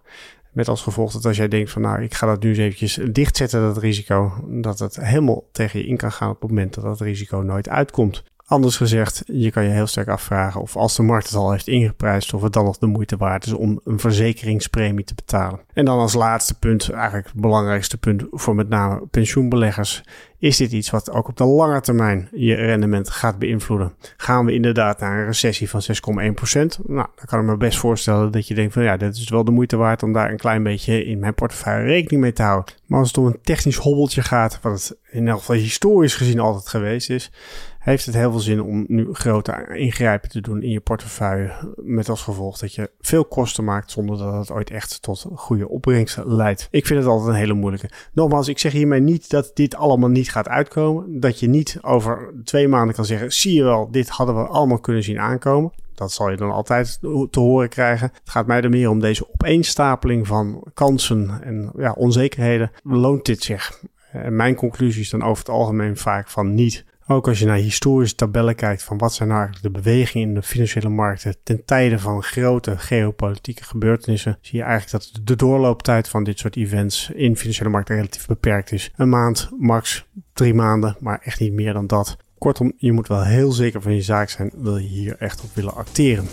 Met 0.51 0.67
als 0.67 0.81
gevolg 0.81 1.11
dat 1.11 1.25
als 1.25 1.37
jij 1.37 1.47
denkt 1.47 1.71
van 1.71 1.81
nou, 1.81 2.03
ik 2.03 2.13
ga 2.13 2.27
dat 2.27 2.43
nu 2.43 2.49
eens 2.49 2.57
eventjes 2.57 2.99
dichtzetten, 3.11 3.61
dat 3.61 3.77
risico, 3.77 4.47
dat 4.61 4.79
het 4.79 4.95
helemaal 4.95 5.43
tegen 5.51 5.79
je 5.79 5.85
in 5.85 5.97
kan 5.97 6.11
gaan 6.11 6.29
op 6.29 6.41
het 6.41 6.49
moment 6.49 6.73
dat 6.73 6.83
dat 6.83 6.99
risico 6.99 7.37
nooit 7.37 7.69
uitkomt. 7.69 8.23
Anders 8.51 8.77
gezegd, 8.77 9.23
je 9.25 9.51
kan 9.51 9.63
je 9.63 9.69
heel 9.69 9.87
sterk 9.87 10.07
afvragen 10.07 10.61
of 10.61 10.75
als 10.75 10.95
de 10.95 11.03
markt 11.03 11.25
het 11.25 11.35
al 11.35 11.51
heeft 11.51 11.67
ingeprijsd, 11.67 12.33
of 12.33 12.41
het 12.41 12.53
dan 12.53 12.65
nog 12.65 12.77
de 12.77 12.85
moeite 12.85 13.17
waard 13.17 13.45
is 13.45 13.53
om 13.53 13.79
een 13.83 13.99
verzekeringspremie 13.99 15.05
te 15.05 15.15
betalen. 15.15 15.59
En 15.73 15.85
dan 15.85 15.99
als 15.99 16.13
laatste 16.13 16.59
punt, 16.59 16.89
eigenlijk 16.89 17.25
het 17.25 17.41
belangrijkste 17.41 17.97
punt 17.97 18.23
voor 18.31 18.55
met 18.55 18.69
name 18.69 19.05
pensioenbeleggers, 19.11 20.03
is 20.39 20.57
dit 20.57 20.71
iets 20.71 20.89
wat 20.89 21.11
ook 21.11 21.27
op 21.27 21.37
de 21.37 21.43
lange 21.43 21.81
termijn 21.81 22.29
je 22.31 22.55
rendement 22.55 23.09
gaat 23.09 23.39
beïnvloeden? 23.39 23.93
Gaan 24.17 24.45
we 24.45 24.53
inderdaad 24.53 24.99
naar 24.99 25.19
een 25.19 25.25
recessie 25.25 25.69
van 25.69 25.81
6,1%? 25.81 25.87
Nou, 26.85 27.07
dan 27.15 27.25
kan 27.25 27.39
ik 27.39 27.45
me 27.45 27.57
best 27.57 27.77
voorstellen 27.77 28.31
dat 28.31 28.47
je 28.47 28.55
denkt 28.55 28.73
van 28.73 28.83
ja, 28.83 28.97
dit 28.97 29.15
is 29.15 29.29
wel 29.29 29.43
de 29.43 29.51
moeite 29.51 29.77
waard 29.77 30.03
om 30.03 30.13
daar 30.13 30.31
een 30.31 30.37
klein 30.37 30.63
beetje 30.63 31.05
in 31.05 31.19
mijn 31.19 31.33
portefeuille 31.33 31.85
rekening 31.85 32.21
mee 32.21 32.33
te 32.33 32.43
houden. 32.43 32.73
Maar 32.85 32.99
als 32.99 33.07
het 33.07 33.17
om 33.17 33.25
een 33.25 33.39
technisch 33.41 33.77
hobbeltje 33.77 34.21
gaat, 34.21 34.59
wat 34.61 34.73
het 34.73 34.97
in 35.09 35.27
elk 35.27 35.39
geval 35.39 35.55
historisch 35.55 36.15
gezien 36.15 36.39
altijd 36.39 36.67
geweest 36.67 37.09
is, 37.09 37.31
heeft 37.81 38.05
het 38.05 38.15
heel 38.15 38.31
veel 38.31 38.39
zin 38.39 38.61
om 38.61 38.85
nu 38.87 39.07
grote 39.11 39.67
ingrijpen 39.73 40.29
te 40.29 40.41
doen 40.41 40.63
in 40.63 40.69
je 40.69 40.79
portefeuille. 40.79 41.73
Met 41.75 42.09
als 42.09 42.21
gevolg 42.21 42.57
dat 42.57 42.75
je 42.75 42.91
veel 42.99 43.25
kosten 43.25 43.63
maakt 43.63 43.91
zonder 43.91 44.17
dat 44.17 44.33
het 44.33 44.51
ooit 44.51 44.69
echt 44.69 45.01
tot 45.01 45.25
goede 45.35 45.69
opbrengsten 45.69 46.35
leidt. 46.35 46.67
Ik 46.71 46.85
vind 46.85 46.99
het 46.99 47.07
altijd 47.07 47.29
een 47.29 47.35
hele 47.35 47.53
moeilijke. 47.53 47.89
Nogmaals, 48.13 48.47
ik 48.47 48.59
zeg 48.59 48.71
hiermee 48.71 48.99
niet 48.99 49.29
dat 49.29 49.51
dit 49.53 49.75
allemaal 49.75 50.09
niet 50.09 50.31
gaat 50.31 50.47
uitkomen. 50.47 51.19
Dat 51.19 51.39
je 51.39 51.47
niet 51.47 51.77
over 51.81 52.33
twee 52.43 52.67
maanden 52.67 52.95
kan 52.95 53.05
zeggen, 53.05 53.31
zie 53.31 53.53
je 53.53 53.63
wel, 53.63 53.91
dit 53.91 54.09
hadden 54.09 54.35
we 54.35 54.47
allemaal 54.47 54.79
kunnen 54.79 55.03
zien 55.03 55.19
aankomen. 55.19 55.71
Dat 55.93 56.11
zal 56.11 56.29
je 56.29 56.37
dan 56.37 56.51
altijd 56.51 56.99
te 57.29 57.39
horen 57.39 57.69
krijgen. 57.69 58.11
Het 58.13 58.29
gaat 58.29 58.47
mij 58.47 58.61
er 58.61 58.69
meer 58.69 58.89
om 58.89 58.99
deze 58.99 59.29
opeenstapeling 59.33 60.27
van 60.27 60.63
kansen 60.73 61.41
en 61.43 61.71
ja, 61.77 61.91
onzekerheden. 61.91 62.71
Loont 62.83 63.25
dit 63.25 63.43
zich? 63.43 63.81
En 64.11 64.35
mijn 64.35 64.55
conclusie 64.55 65.01
is 65.01 65.09
dan 65.09 65.23
over 65.23 65.37
het 65.37 65.53
algemeen 65.53 65.97
vaak 65.97 66.29
van 66.29 66.53
niet. 66.53 66.85
Ook 67.11 67.27
als 67.27 67.39
je 67.39 67.45
naar 67.45 67.57
historische 67.57 68.15
tabellen 68.15 68.55
kijkt 68.55 68.83
van 68.83 68.97
wat 68.97 69.13
zijn 69.13 69.29
nou 69.29 69.41
eigenlijk 69.41 69.73
de 69.73 69.81
bewegingen 69.81 70.27
in 70.27 70.33
de 70.33 70.41
financiële 70.41 70.89
markten 70.89 71.35
ten 71.43 71.65
tijde 71.65 71.99
van 71.99 72.23
grote 72.23 72.77
geopolitieke 72.77 73.63
gebeurtenissen, 73.63 74.37
zie 74.41 74.59
je 74.59 74.65
eigenlijk 74.65 74.91
dat 74.91 75.25
de 75.27 75.35
doorlooptijd 75.35 76.09
van 76.09 76.23
dit 76.23 76.39
soort 76.39 76.55
events 76.55 77.09
in 77.13 77.37
financiële 77.37 77.69
markten 77.69 77.95
relatief 77.95 78.27
beperkt 78.27 78.71
is. 78.71 78.91
Een 78.95 79.09
maand, 79.09 79.49
max 79.59 80.07
drie 80.33 80.53
maanden, 80.53 80.97
maar 80.99 81.21
echt 81.23 81.39
niet 81.39 81.53
meer 81.53 81.73
dan 81.73 81.87
dat. 81.87 82.17
Kortom, 82.37 82.73
je 82.77 82.91
moet 82.91 83.07
wel 83.07 83.23
heel 83.23 83.51
zeker 83.51 83.81
van 83.81 83.95
je 83.95 84.01
zaak 84.01 84.29
zijn, 84.29 84.51
wil 84.55 84.77
je 84.77 84.87
hier 84.87 85.15
echt 85.17 85.43
op 85.43 85.49
willen 85.53 85.75
acteren. 85.75 86.25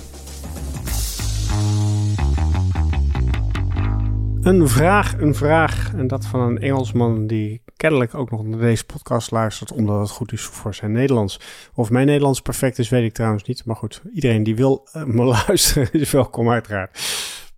Een 4.41 4.69
vraag, 4.69 5.21
een 5.21 5.35
vraag. 5.35 5.95
En 5.95 6.07
dat 6.07 6.27
van 6.27 6.41
een 6.41 6.59
Engelsman 6.59 7.27
die 7.27 7.63
kennelijk 7.79 8.15
ook 8.15 8.31
nog 8.31 8.45
naar 8.45 8.61
deze 8.61 8.85
podcast 8.85 9.31
luistert, 9.31 9.73
omdat 9.73 10.01
het 10.01 10.11
goed 10.11 10.33
is 10.33 10.43
voor 10.43 10.75
zijn 10.75 10.93
Nederlands. 10.93 11.41
Of 11.75 11.91
mijn 11.91 12.07
Nederlands 12.07 12.41
perfect 12.41 12.79
is, 12.79 12.89
weet 12.89 13.05
ik 13.05 13.13
trouwens 13.13 13.45
niet. 13.45 13.65
Maar 13.65 13.77
goed, 13.77 14.03
iedereen 14.15 14.43
die 14.43 14.57
wil 14.57 14.89
uh, 14.97 15.05
me 15.05 15.25
luisteren 15.47 15.93
is 15.93 16.11
welkom 16.11 16.51
uiteraard. 16.51 16.99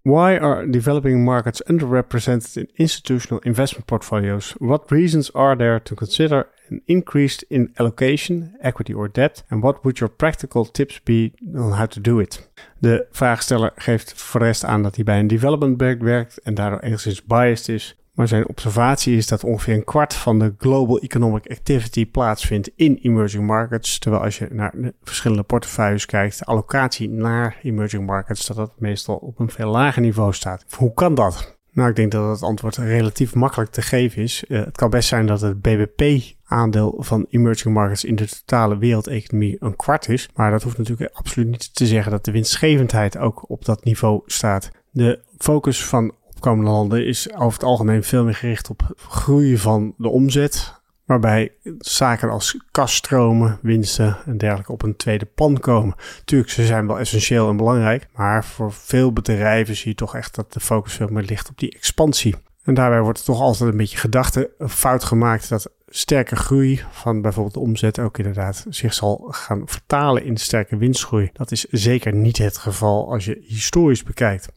Why 0.03 0.39
are 0.41 0.71
developing 0.71 1.25
markets 1.25 1.63
underrepresented 1.69 2.57
in 2.57 2.71
institutional 2.73 3.43
investment 3.43 3.87
portfolios? 3.87 4.55
What 4.59 4.91
reasons 4.91 5.33
are 5.33 5.57
there 5.57 5.83
to 5.83 5.95
consider 5.95 6.47
an 6.71 6.81
increase 6.85 7.45
in 7.49 7.71
allocation, 7.75 8.55
equity 8.61 8.93
or 8.93 9.13
debt? 9.13 9.45
And 9.49 9.63
what 9.63 9.83
would 9.83 9.99
your 9.99 10.15
practical 10.15 10.71
tips 10.71 11.03
be 11.03 11.33
on 11.55 11.73
how 11.73 11.87
to 11.87 12.01
do 12.01 12.19
it? 12.19 12.51
De 12.79 13.07
vraagsteller 13.11 13.73
geeft 13.75 14.15
voor 14.15 14.41
de 14.41 14.47
rest 14.47 14.65
aan 14.65 14.83
dat 14.83 14.95
hij 14.95 15.05
bij 15.05 15.19
een 15.19 15.27
development 15.27 15.77
bank 15.77 16.03
werkt 16.03 16.39
en 16.39 16.55
daardoor 16.55 16.81
enigszins 16.81 17.25
biased 17.25 17.69
is. 17.69 18.00
Maar 18.21 18.29
zijn 18.29 18.49
observatie 18.49 19.17
is 19.17 19.27
dat 19.27 19.45
ongeveer 19.45 19.75
een 19.75 19.85
kwart 19.85 20.15
van 20.15 20.39
de 20.39 20.55
global 20.59 20.99
economic 20.99 21.51
activity 21.51 22.07
plaatsvindt 22.07 22.71
in 22.77 22.99
emerging 23.03 23.47
markets. 23.47 23.99
Terwijl 23.99 24.23
als 24.23 24.39
je 24.39 24.49
naar 24.51 24.73
de 24.75 24.95
verschillende 25.03 25.43
portefeuilles 25.43 26.07
kijkt, 26.07 26.39
de 26.39 26.45
allocatie 26.45 27.09
naar 27.09 27.59
emerging 27.63 28.07
markets, 28.07 28.47
dat 28.47 28.57
dat 28.57 28.73
meestal 28.79 29.17
op 29.17 29.39
een 29.39 29.51
veel 29.51 29.71
lager 29.71 30.03
niveau 30.03 30.33
staat. 30.33 30.65
Hoe 30.77 30.95
kan 30.95 31.15
dat? 31.15 31.59
Nou, 31.73 31.89
ik 31.89 31.97
denk 31.97 32.13
dat 32.13 32.31
het 32.31 32.43
antwoord 32.43 32.77
relatief 32.77 33.35
makkelijk 33.35 33.71
te 33.71 33.83
geven 33.83 34.23
is. 34.23 34.45
Uh, 34.49 34.65
het 34.65 34.77
kan 34.77 34.91
best 34.91 35.09
zijn 35.09 35.27
dat 35.27 35.41
het 35.41 35.61
BBP-aandeel 35.61 36.97
van 36.99 37.27
emerging 37.31 37.75
markets 37.75 38.05
in 38.05 38.17
de 38.17 38.29
totale 38.29 38.79
wereldeconomie 38.79 39.57
een 39.59 39.77
kwart 39.77 40.09
is. 40.09 40.29
Maar 40.35 40.51
dat 40.51 40.63
hoeft 40.63 40.79
natuurlijk 40.79 41.11
absoluut 41.13 41.49
niet 41.49 41.75
te 41.75 41.87
zeggen 41.87 42.13
dat 42.13 42.25
de 42.25 42.33
winstgevendheid 42.33 43.19
ook 43.19 43.51
op 43.51 43.65
dat 43.65 43.85
niveau 43.85 44.23
staat. 44.27 44.71
De 44.91 45.21
focus 45.39 45.85
van 45.85 46.15
opkomende 46.41 46.71
landen 46.71 47.07
is 47.07 47.33
over 47.33 47.53
het 47.53 47.63
algemeen 47.63 48.03
veel 48.03 48.25
meer 48.25 48.35
gericht 48.35 48.71
op 48.71 48.95
groei 48.97 49.59
van 49.59 49.95
de 49.97 50.09
omzet. 50.09 50.79
Waarbij 51.05 51.53
zaken 51.79 52.31
als 52.31 52.57
kaststromen, 52.71 53.59
winsten 53.63 54.17
en 54.27 54.39
dergelijke 54.39 54.73
op 54.73 54.83
een 54.83 54.97
tweede 54.97 55.25
plan 55.25 55.59
komen. 55.59 55.95
Tuurlijk, 56.25 56.51
ze 56.51 56.67
zijn 56.67 56.87
wel 56.87 56.99
essentieel 56.99 57.49
en 57.49 57.57
belangrijk. 57.57 58.07
Maar 58.15 58.45
voor 58.45 58.73
veel 58.73 59.13
bedrijven 59.13 59.77
zie 59.77 59.91
je 59.91 59.95
toch 59.95 60.17
echt 60.17 60.35
dat 60.35 60.53
de 60.53 60.61
focus 60.61 60.93
veel 60.93 61.09
meer 61.09 61.23
ligt 61.23 61.49
op 61.49 61.59
die 61.59 61.75
expansie. 61.75 62.35
En 62.65 62.75
daarbij 62.75 63.01
wordt 63.01 63.19
er 63.19 63.25
toch 63.25 63.41
altijd 63.41 63.71
een 63.71 63.77
beetje 63.77 63.97
gedachte 63.97 64.51
fout 64.69 65.05
gemaakt 65.05 65.49
dat 65.49 65.71
sterke 65.89 66.37
groei 66.37 66.85
van 66.91 67.23
bijvoorbeeld 67.23 67.55
de 67.55 67.61
omzet 67.61 67.99
ook 67.99 68.19
inderdaad 68.19 68.67
zich 68.69 68.95
zal 68.95 69.29
gaan 69.31 69.63
vertalen 69.65 70.25
in 70.25 70.37
sterke 70.37 70.77
winstgroei. 70.77 71.31
Dat 71.33 71.51
is 71.51 71.65
zeker 71.65 72.15
niet 72.15 72.39
het 72.39 72.57
geval 72.57 73.13
als 73.13 73.25
je 73.25 73.43
historisch 73.47 74.03
bekijkt. 74.03 74.49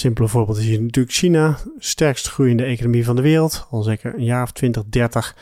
Simpele 0.00 0.28
voorbeeld 0.28 0.58
is 0.58 0.66
hier 0.66 0.82
natuurlijk 0.82 1.14
China, 1.14 1.58
sterkst 1.78 2.28
groeiende 2.28 2.64
economie 2.64 3.04
van 3.04 3.16
de 3.16 3.22
wereld, 3.22 3.66
al 3.70 3.82
zeker 3.82 4.14
een 4.14 4.24
jaar 4.24 4.42
of 4.42 4.52
20, 4.52 4.82
30. 4.86 5.36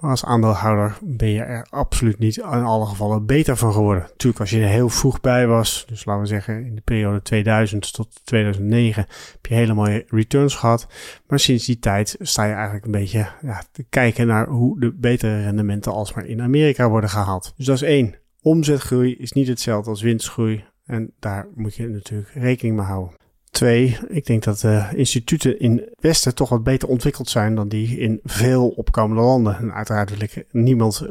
Maar 0.00 0.10
als 0.10 0.24
aandeelhouder 0.24 0.98
ben 1.00 1.28
je 1.28 1.40
er 1.40 1.66
absoluut 1.70 2.18
niet 2.18 2.36
in 2.36 2.44
alle 2.44 2.86
gevallen 2.86 3.26
beter 3.26 3.56
van 3.56 3.72
geworden. 3.72 4.02
Natuurlijk, 4.02 4.40
als 4.40 4.50
je 4.50 4.60
er 4.60 4.68
heel 4.68 4.88
vroeg 4.88 5.20
bij 5.20 5.46
was, 5.46 5.84
dus 5.88 6.04
laten 6.04 6.22
we 6.22 6.28
zeggen 6.28 6.64
in 6.64 6.74
de 6.74 6.80
periode 6.80 7.22
2000 7.22 7.92
tot 7.92 8.20
2009, 8.24 9.06
heb 9.32 9.46
je 9.46 9.54
hele 9.54 9.74
mooie 9.74 10.04
returns 10.08 10.54
gehad. 10.54 10.86
Maar 11.26 11.40
sinds 11.40 11.66
die 11.66 11.78
tijd 11.78 12.16
sta 12.20 12.44
je 12.44 12.52
eigenlijk 12.52 12.84
een 12.84 12.90
beetje 12.90 13.28
ja, 13.42 13.62
te 13.72 13.84
kijken 13.90 14.26
naar 14.26 14.48
hoe 14.48 14.80
de 14.80 14.92
betere 14.92 15.42
rendementen 15.42 15.92
alsmaar 15.92 16.26
in 16.26 16.42
Amerika 16.42 16.88
worden 16.88 17.10
gehaald. 17.10 17.52
Dus 17.56 17.66
dat 17.66 17.76
is 17.76 17.82
één. 17.82 18.14
Omzetgroei 18.42 19.16
is 19.16 19.32
niet 19.32 19.48
hetzelfde 19.48 19.90
als 19.90 20.02
winstgroei. 20.02 20.64
En 20.84 21.12
daar 21.18 21.46
moet 21.54 21.74
je 21.74 21.88
natuurlijk 21.88 22.30
rekening 22.34 22.76
mee 22.76 22.86
houden. 22.86 23.19
Twee, 23.50 23.98
ik 24.08 24.26
denk 24.26 24.42
dat 24.42 24.60
de 24.60 24.88
instituten 24.94 25.60
in 25.60 25.76
het 25.76 25.94
Westen 26.00 26.34
toch 26.34 26.48
wat 26.48 26.62
beter 26.62 26.88
ontwikkeld 26.88 27.28
zijn 27.28 27.54
dan 27.54 27.68
die 27.68 27.98
in 27.98 28.20
veel 28.24 28.68
opkomende 28.68 29.22
landen. 29.22 29.56
En 29.56 29.74
uiteraard 29.74 30.10
wil 30.10 30.20
ik 30.20 30.46
niemand 30.50 31.06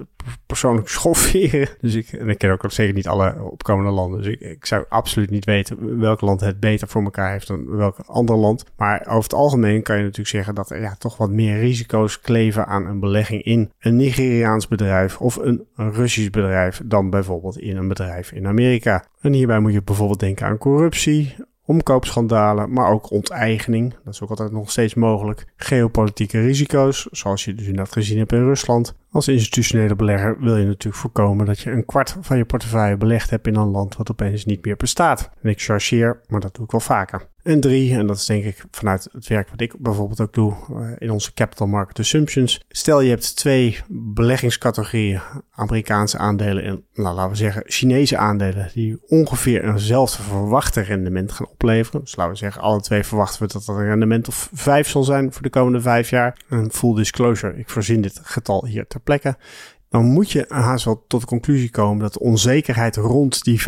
persoonlijk 0.45 0.89
schofferen. 0.99 1.69
Dus 1.81 1.95
ik, 1.95 2.11
en 2.11 2.29
ik 2.29 2.37
ken 2.37 2.51
ook 2.51 2.71
zeker 2.71 2.93
niet 2.93 3.07
alle 3.07 3.43
opkomende 3.43 3.91
landen. 3.91 4.21
Dus 4.21 4.35
ik, 4.39 4.65
zou 4.65 4.85
absoluut 4.89 5.29
niet 5.29 5.45
weten 5.45 5.99
welk 5.99 6.21
land 6.21 6.41
het 6.41 6.59
beter 6.59 6.87
voor 6.87 7.03
elkaar 7.03 7.31
heeft 7.31 7.47
dan 7.47 7.75
welk 7.75 7.97
ander 8.05 8.35
land. 8.35 8.65
Maar 8.77 9.05
over 9.07 9.23
het 9.23 9.33
algemeen 9.33 9.83
kan 9.83 9.95
je 9.95 10.01
natuurlijk 10.01 10.29
zeggen 10.29 10.55
dat 10.55 10.69
er 10.69 10.81
ja, 10.81 10.95
toch 10.95 11.17
wat 11.17 11.29
meer 11.29 11.59
risico's 11.59 12.19
kleven 12.19 12.67
aan 12.67 12.85
een 12.85 12.99
belegging 12.99 13.43
in 13.43 13.71
een 13.79 13.95
Nigeriaans 13.95 14.67
bedrijf 14.67 15.17
of 15.17 15.35
een 15.35 15.65
Russisch 15.75 16.29
bedrijf 16.29 16.81
dan 16.85 17.09
bijvoorbeeld 17.09 17.59
in 17.59 17.77
een 17.77 17.87
bedrijf 17.87 18.31
in 18.31 18.47
Amerika. 18.47 19.05
En 19.21 19.33
hierbij 19.33 19.59
moet 19.59 19.73
je 19.73 19.83
bijvoorbeeld 19.83 20.19
denken 20.19 20.45
aan 20.45 20.57
corruptie, 20.57 21.35
omkoopschandalen, 21.69 22.73
maar 22.73 22.91
ook 22.91 23.11
onteigening. 23.11 23.95
Dat 24.03 24.13
is 24.13 24.21
ook 24.21 24.29
altijd 24.29 24.51
nog 24.51 24.71
steeds 24.71 24.93
mogelijk. 24.93 25.45
Geopolitieke 25.55 26.41
risico's, 26.41 27.07
zoals 27.11 27.45
je 27.45 27.53
dus 27.53 27.65
inderdaad 27.65 27.93
gezien 27.93 28.17
hebt 28.17 28.31
in 28.31 28.43
Rusland. 28.43 28.95
Als 29.11 29.27
institutionele 29.27 29.95
belegger 29.95 30.37
wil 30.39 30.57
je 30.57 30.65
natuurlijk 30.65 31.01
voorkomen 31.01 31.45
dat 31.45 31.59
je 31.59 31.71
een 31.71 31.85
kwart 31.85 32.17
van 32.21 32.37
je 32.37 32.45
portefeuille 32.45 32.97
belegd 32.97 33.29
hebt 33.29 33.47
in 33.47 33.55
een 33.55 33.67
land 33.67 33.95
wat 33.95 34.11
opeens 34.11 34.45
niet 34.45 34.65
meer 34.65 34.75
bestaat. 34.75 35.29
En 35.41 35.49
ik 35.49 35.61
chargeer, 35.61 36.21
maar 36.27 36.39
dat 36.39 36.55
doe 36.55 36.65
ik 36.65 36.71
wel 36.71 36.79
vaker. 36.79 37.27
En 37.49 37.59
drie, 37.59 37.93
en 37.93 38.07
dat 38.07 38.17
is 38.17 38.25
denk 38.25 38.43
ik 38.43 38.63
vanuit 38.71 39.09
het 39.11 39.27
werk 39.27 39.49
wat 39.49 39.61
ik 39.61 39.73
bijvoorbeeld 39.79 40.21
ook 40.21 40.33
doe 40.33 40.53
eh, 40.53 40.91
in 40.97 41.11
onze 41.11 41.33
Capital 41.33 41.67
Market 41.67 41.99
Assumptions. 41.99 42.61
Stel 42.67 43.01
je 43.01 43.09
hebt 43.09 43.35
twee 43.35 43.77
beleggingscategorieën, 43.87 45.21
Amerikaanse 45.51 46.17
aandelen 46.17 46.63
en 46.63 46.83
nou, 46.93 47.15
laten 47.15 47.31
we 47.31 47.37
zeggen 47.37 47.63
Chinese 47.65 48.17
aandelen, 48.17 48.69
die 48.73 48.99
ongeveer 49.07 49.63
eenzelfde 49.63 50.23
verwachte 50.23 50.81
rendement 50.81 51.31
gaan 51.31 51.47
opleveren. 51.47 52.01
Dus 52.01 52.15
laten 52.15 52.33
we 52.33 52.39
zeggen, 52.39 52.61
alle 52.61 52.81
twee 52.81 53.03
verwachten 53.03 53.41
we 53.41 53.53
dat 53.53 53.65
dat 53.65 53.75
een 53.75 53.85
rendement 53.85 54.27
of 54.27 54.49
vijf 54.53 54.89
zal 54.89 55.03
zijn 55.03 55.33
voor 55.33 55.41
de 55.41 55.49
komende 55.49 55.81
vijf 55.81 56.09
jaar. 56.09 56.37
En 56.49 56.71
full 56.71 56.95
disclosure, 56.95 57.57
ik 57.57 57.69
voorzien 57.69 58.01
dit 58.01 58.19
getal 58.23 58.65
hier 58.65 58.87
ter 58.87 58.99
plekke 58.99 59.37
dan 59.89 60.05
moet 60.05 60.31
je 60.31 60.45
haast 60.47 60.85
wel 60.85 61.03
tot 61.07 61.21
de 61.21 61.27
conclusie 61.27 61.69
komen 61.69 61.99
dat 61.99 62.13
de 62.13 62.19
onzekerheid 62.19 62.95
rond 62.95 63.43
die 63.43 63.61
5% 63.61 63.63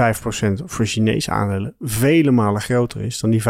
voor 0.65 0.86
Chinese 0.86 1.31
aandelen 1.31 1.75
vele 1.79 2.31
malen 2.31 2.62
groter 2.62 3.01
is 3.01 3.19
dan 3.19 3.29
die 3.29 3.41
5% 3.41 3.45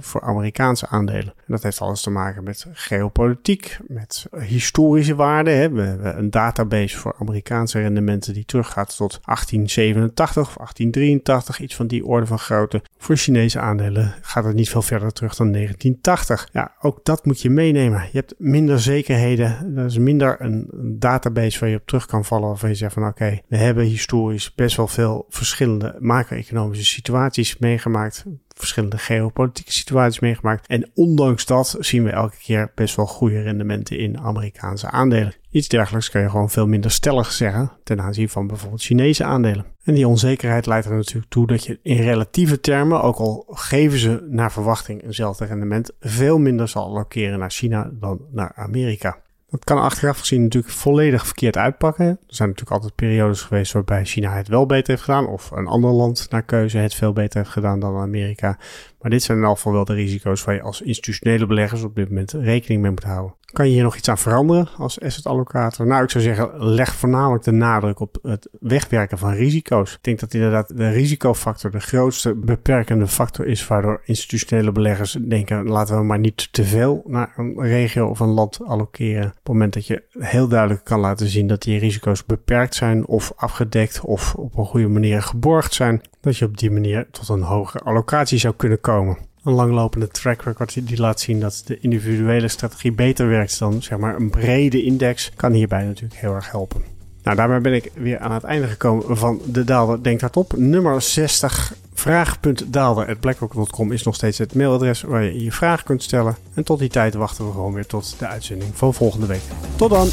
voor 0.00 0.20
Amerikaanse 0.22 0.88
aandelen. 0.88 1.34
En 1.36 1.44
dat 1.46 1.62
heeft 1.62 1.80
alles 1.80 2.00
te 2.02 2.10
maken 2.10 2.44
met 2.44 2.66
geopolitiek, 2.72 3.78
met 3.86 4.26
historische 4.38 5.14
waarden. 5.14 5.74
We 5.74 5.82
hebben 5.82 6.18
een 6.18 6.30
database 6.30 6.96
voor 6.96 7.16
Amerikaanse 7.18 7.80
rendementen 7.80 8.34
die 8.34 8.44
teruggaat 8.44 8.96
tot 8.96 9.20
1887 9.24 10.42
of 10.42 10.56
1883, 10.56 11.60
iets 11.60 11.74
van 11.74 11.86
die 11.86 12.06
orde 12.06 12.26
van 12.26 12.38
grootte. 12.38 12.82
Voor 12.98 13.16
Chinese 13.16 13.60
aandelen 13.60 14.14
gaat 14.20 14.44
het 14.44 14.54
niet 14.54 14.70
veel 14.70 14.82
verder 14.82 15.12
terug 15.12 15.34
dan 15.34 15.52
1980. 15.52 16.48
Ja, 16.52 16.72
ook 16.80 17.04
dat 17.04 17.24
moet 17.24 17.40
je 17.40 17.50
meenemen. 17.50 18.00
Je 18.00 18.18
hebt 18.18 18.34
minder 18.38 18.80
zekerheden, 18.80 19.76
er 19.76 19.84
is 19.84 19.98
minder 19.98 20.36
een 20.38 20.66
database 20.98 21.58
waar 21.58 21.68
je 21.68 21.76
op 21.76 21.86
terug 21.86 21.97
kan 22.06 22.24
vallen 22.24 22.48
waarvan 22.48 22.68
je 22.68 22.74
zegt 22.74 22.92
van 22.92 23.06
oké, 23.06 23.40
we 23.48 23.56
hebben 23.56 23.84
historisch 23.84 24.54
best 24.54 24.76
wel 24.76 24.88
veel 24.88 25.26
verschillende 25.28 25.96
macro-economische 25.98 26.84
situaties 26.84 27.58
meegemaakt 27.58 28.24
verschillende 28.58 28.98
geopolitieke 28.98 29.72
situaties 29.72 30.20
meegemaakt. 30.20 30.66
En 30.66 30.90
ondanks 30.94 31.46
dat 31.46 31.76
zien 31.78 32.04
we 32.04 32.10
elke 32.10 32.36
keer 32.36 32.72
best 32.74 32.96
wel 32.96 33.06
goede 33.06 33.42
rendementen 33.42 33.98
in 33.98 34.18
Amerikaanse 34.18 34.90
aandelen. 34.90 35.34
Iets 35.50 35.68
dergelijks 35.68 36.10
kan 36.10 36.20
je 36.20 36.30
gewoon 36.30 36.50
veel 36.50 36.66
minder 36.66 36.90
stellig 36.90 37.32
zeggen 37.32 37.72
ten 37.84 38.00
aanzien 38.00 38.28
van 38.28 38.46
bijvoorbeeld 38.46 38.82
Chinese 38.82 39.24
aandelen. 39.24 39.64
En 39.82 39.94
die 39.94 40.08
onzekerheid 40.08 40.66
leidt 40.66 40.86
er 40.86 40.94
natuurlijk 40.94 41.30
toe 41.30 41.46
dat 41.46 41.64
je 41.64 41.78
in 41.82 41.96
relatieve 41.96 42.60
termen, 42.60 43.02
ook 43.02 43.16
al 43.16 43.46
geven 43.50 43.98
ze 43.98 44.26
naar 44.30 44.52
verwachting 44.52 45.04
eenzelfde 45.04 45.44
rendement, 45.44 45.90
veel 46.00 46.38
minder 46.38 46.68
zal 46.68 46.84
allokeren 46.84 47.38
naar 47.38 47.50
China 47.50 47.90
dan 47.92 48.20
naar 48.30 48.52
Amerika. 48.54 49.18
Dat 49.50 49.64
kan 49.64 49.78
achteraf 49.80 50.18
gezien 50.18 50.42
natuurlijk 50.42 50.72
volledig 50.72 51.26
verkeerd 51.26 51.56
uitpakken. 51.56 52.06
Er 52.06 52.16
zijn 52.26 52.48
natuurlijk 52.48 52.76
altijd 52.76 52.94
periodes 52.94 53.42
geweest 53.42 53.72
waarbij 53.72 54.04
China 54.04 54.32
het 54.32 54.48
wel 54.48 54.66
beter 54.66 54.88
heeft 54.88 55.02
gedaan. 55.02 55.26
Of 55.26 55.50
een 55.50 55.66
ander 55.66 55.90
land 55.90 56.26
naar 56.30 56.42
keuze 56.42 56.78
het 56.78 56.94
veel 56.94 57.12
beter 57.12 57.38
heeft 57.38 57.52
gedaan 57.52 57.80
dan 57.80 57.96
Amerika. 57.96 58.58
Maar 59.00 59.10
dit 59.10 59.22
zijn 59.22 59.38
in 59.38 59.44
elk 59.44 59.56
geval 59.56 59.72
wel 59.72 59.84
de 59.84 59.94
risico's 59.94 60.44
waar 60.44 60.54
je 60.54 60.62
als 60.62 60.80
institutionele 60.80 61.46
beleggers 61.46 61.82
op 61.82 61.94
dit 61.94 62.08
moment 62.08 62.32
rekening 62.32 62.82
mee 62.82 62.90
moet 62.90 63.04
houden. 63.04 63.36
Kan 63.52 63.66
je 63.66 63.72
hier 63.72 63.82
nog 63.82 63.96
iets 63.96 64.08
aan 64.08 64.18
veranderen 64.18 64.68
als 64.76 65.00
asset 65.00 65.26
allocator? 65.26 65.86
Nou, 65.86 66.02
ik 66.02 66.10
zou 66.10 66.24
zeggen, 66.24 66.64
leg 66.64 66.94
voornamelijk 66.94 67.44
de 67.44 67.50
nadruk 67.50 68.00
op 68.00 68.18
het 68.22 68.48
wegwerken 68.60 69.18
van 69.18 69.32
risico's. 69.32 69.92
Ik 69.92 70.02
denk 70.02 70.20
dat 70.20 70.34
inderdaad 70.34 70.76
de 70.76 70.88
risicofactor 70.88 71.70
de 71.70 71.80
grootste 71.80 72.34
beperkende 72.34 73.06
factor 73.06 73.46
is 73.46 73.66
waardoor 73.66 74.02
institutionele 74.04 74.72
beleggers 74.72 75.12
denken, 75.12 75.68
laten 75.68 75.96
we 75.96 76.04
maar 76.04 76.18
niet 76.18 76.52
te 76.52 76.64
veel 76.64 77.02
naar 77.06 77.32
een 77.36 77.60
regio 77.60 78.06
of 78.06 78.20
een 78.20 78.28
land 78.28 78.64
allokeren. 78.64 79.26
Op 79.26 79.34
het 79.34 79.48
moment 79.48 79.72
dat 79.72 79.86
je 79.86 80.02
heel 80.18 80.48
duidelijk 80.48 80.84
kan 80.84 81.00
laten 81.00 81.28
zien 81.28 81.46
dat 81.46 81.62
die 81.62 81.78
risico's 81.78 82.24
beperkt 82.24 82.74
zijn 82.74 83.06
of 83.06 83.32
afgedekt 83.36 84.00
of 84.00 84.34
op 84.34 84.56
een 84.56 84.64
goede 84.64 84.88
manier 84.88 85.22
geborgd 85.22 85.74
zijn, 85.74 86.00
dat 86.20 86.36
je 86.36 86.44
op 86.44 86.58
die 86.58 86.70
manier 86.70 87.06
tot 87.10 87.28
een 87.28 87.42
hogere 87.42 87.84
allocatie 87.84 88.38
zou 88.38 88.54
kunnen 88.56 88.80
komen 88.80 88.86
een 88.88 89.16
langlopende 89.52 90.08
track 90.08 90.42
record 90.42 90.86
die 90.86 91.00
laat 91.00 91.20
zien 91.20 91.40
dat 91.40 91.62
de 91.66 91.80
individuele 91.80 92.48
strategie 92.48 92.92
beter 92.92 93.28
werkt 93.28 93.58
dan 93.58 93.82
zeg 93.82 93.98
maar 93.98 94.16
een 94.16 94.30
brede 94.30 94.82
index, 94.82 95.32
kan 95.36 95.52
hierbij 95.52 95.84
natuurlijk 95.84 96.20
heel 96.20 96.34
erg 96.34 96.50
helpen. 96.50 96.82
Nou, 97.22 97.36
daarmee 97.36 97.60
ben 97.60 97.74
ik 97.74 97.90
weer 97.94 98.18
aan 98.18 98.32
het 98.32 98.44
einde 98.44 98.66
gekomen 98.66 99.16
van 99.16 99.40
de 99.44 99.64
Daalder 99.64 100.02
Denk 100.02 100.20
Hardop. 100.20 100.56
Nummer 100.56 101.02
60. 101.02 101.74
Vraag.daalder.blackrock.com 101.94 103.92
is 103.92 104.02
nog 104.02 104.14
steeds 104.14 104.38
het 104.38 104.54
mailadres 104.54 105.02
waar 105.02 105.22
je 105.22 105.44
je 105.44 105.52
vraag 105.52 105.82
kunt 105.82 106.02
stellen. 106.02 106.36
En 106.54 106.64
tot 106.64 106.78
die 106.78 106.88
tijd 106.88 107.14
wachten 107.14 107.46
we 107.46 107.52
gewoon 107.52 107.72
weer 107.72 107.86
tot 107.86 108.18
de 108.18 108.26
uitzending 108.26 108.70
van 108.74 108.94
volgende 108.94 109.26
week. 109.26 109.42
Tot 109.76 109.90
dan! 109.90 110.08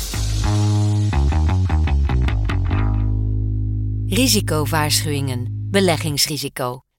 Risicowaarschuwingen. 4.07 5.67
Beleggingsrisico. 5.69 6.84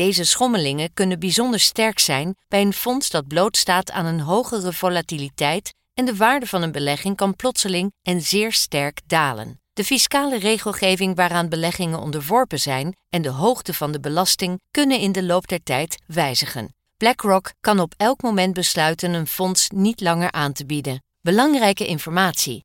Deze 0.00 0.24
schommelingen 0.24 0.94
kunnen 0.94 1.18
bijzonder 1.18 1.60
sterk 1.60 1.98
zijn 1.98 2.36
bij 2.48 2.60
een 2.60 2.72
fonds 2.72 3.10
dat 3.10 3.26
blootstaat 3.26 3.90
aan 3.90 4.06
een 4.06 4.20
hogere 4.20 4.72
volatiliteit 4.72 5.74
en 5.94 6.04
de 6.04 6.16
waarde 6.16 6.46
van 6.46 6.62
een 6.62 6.72
belegging 6.72 7.16
kan 7.16 7.36
plotseling 7.36 7.92
en 8.02 8.20
zeer 8.20 8.52
sterk 8.52 9.00
dalen. 9.06 9.60
De 9.72 9.84
fiscale 9.84 10.38
regelgeving 10.38 11.16
waaraan 11.16 11.48
beleggingen 11.48 11.98
onderworpen 11.98 12.58
zijn 12.58 12.96
en 13.08 13.22
de 13.22 13.28
hoogte 13.28 13.74
van 13.74 13.92
de 13.92 14.00
belasting 14.00 14.60
kunnen 14.70 14.98
in 14.98 15.12
de 15.12 15.22
loop 15.22 15.48
der 15.48 15.62
tijd 15.62 16.02
wijzigen. 16.06 16.74
BlackRock 16.96 17.52
kan 17.60 17.80
op 17.80 17.94
elk 17.96 18.22
moment 18.22 18.54
besluiten 18.54 19.12
een 19.12 19.26
fonds 19.26 19.68
niet 19.68 20.00
langer 20.00 20.32
aan 20.32 20.52
te 20.52 20.66
bieden. 20.66 21.02
Belangrijke 21.20 21.86
informatie. 21.86 22.64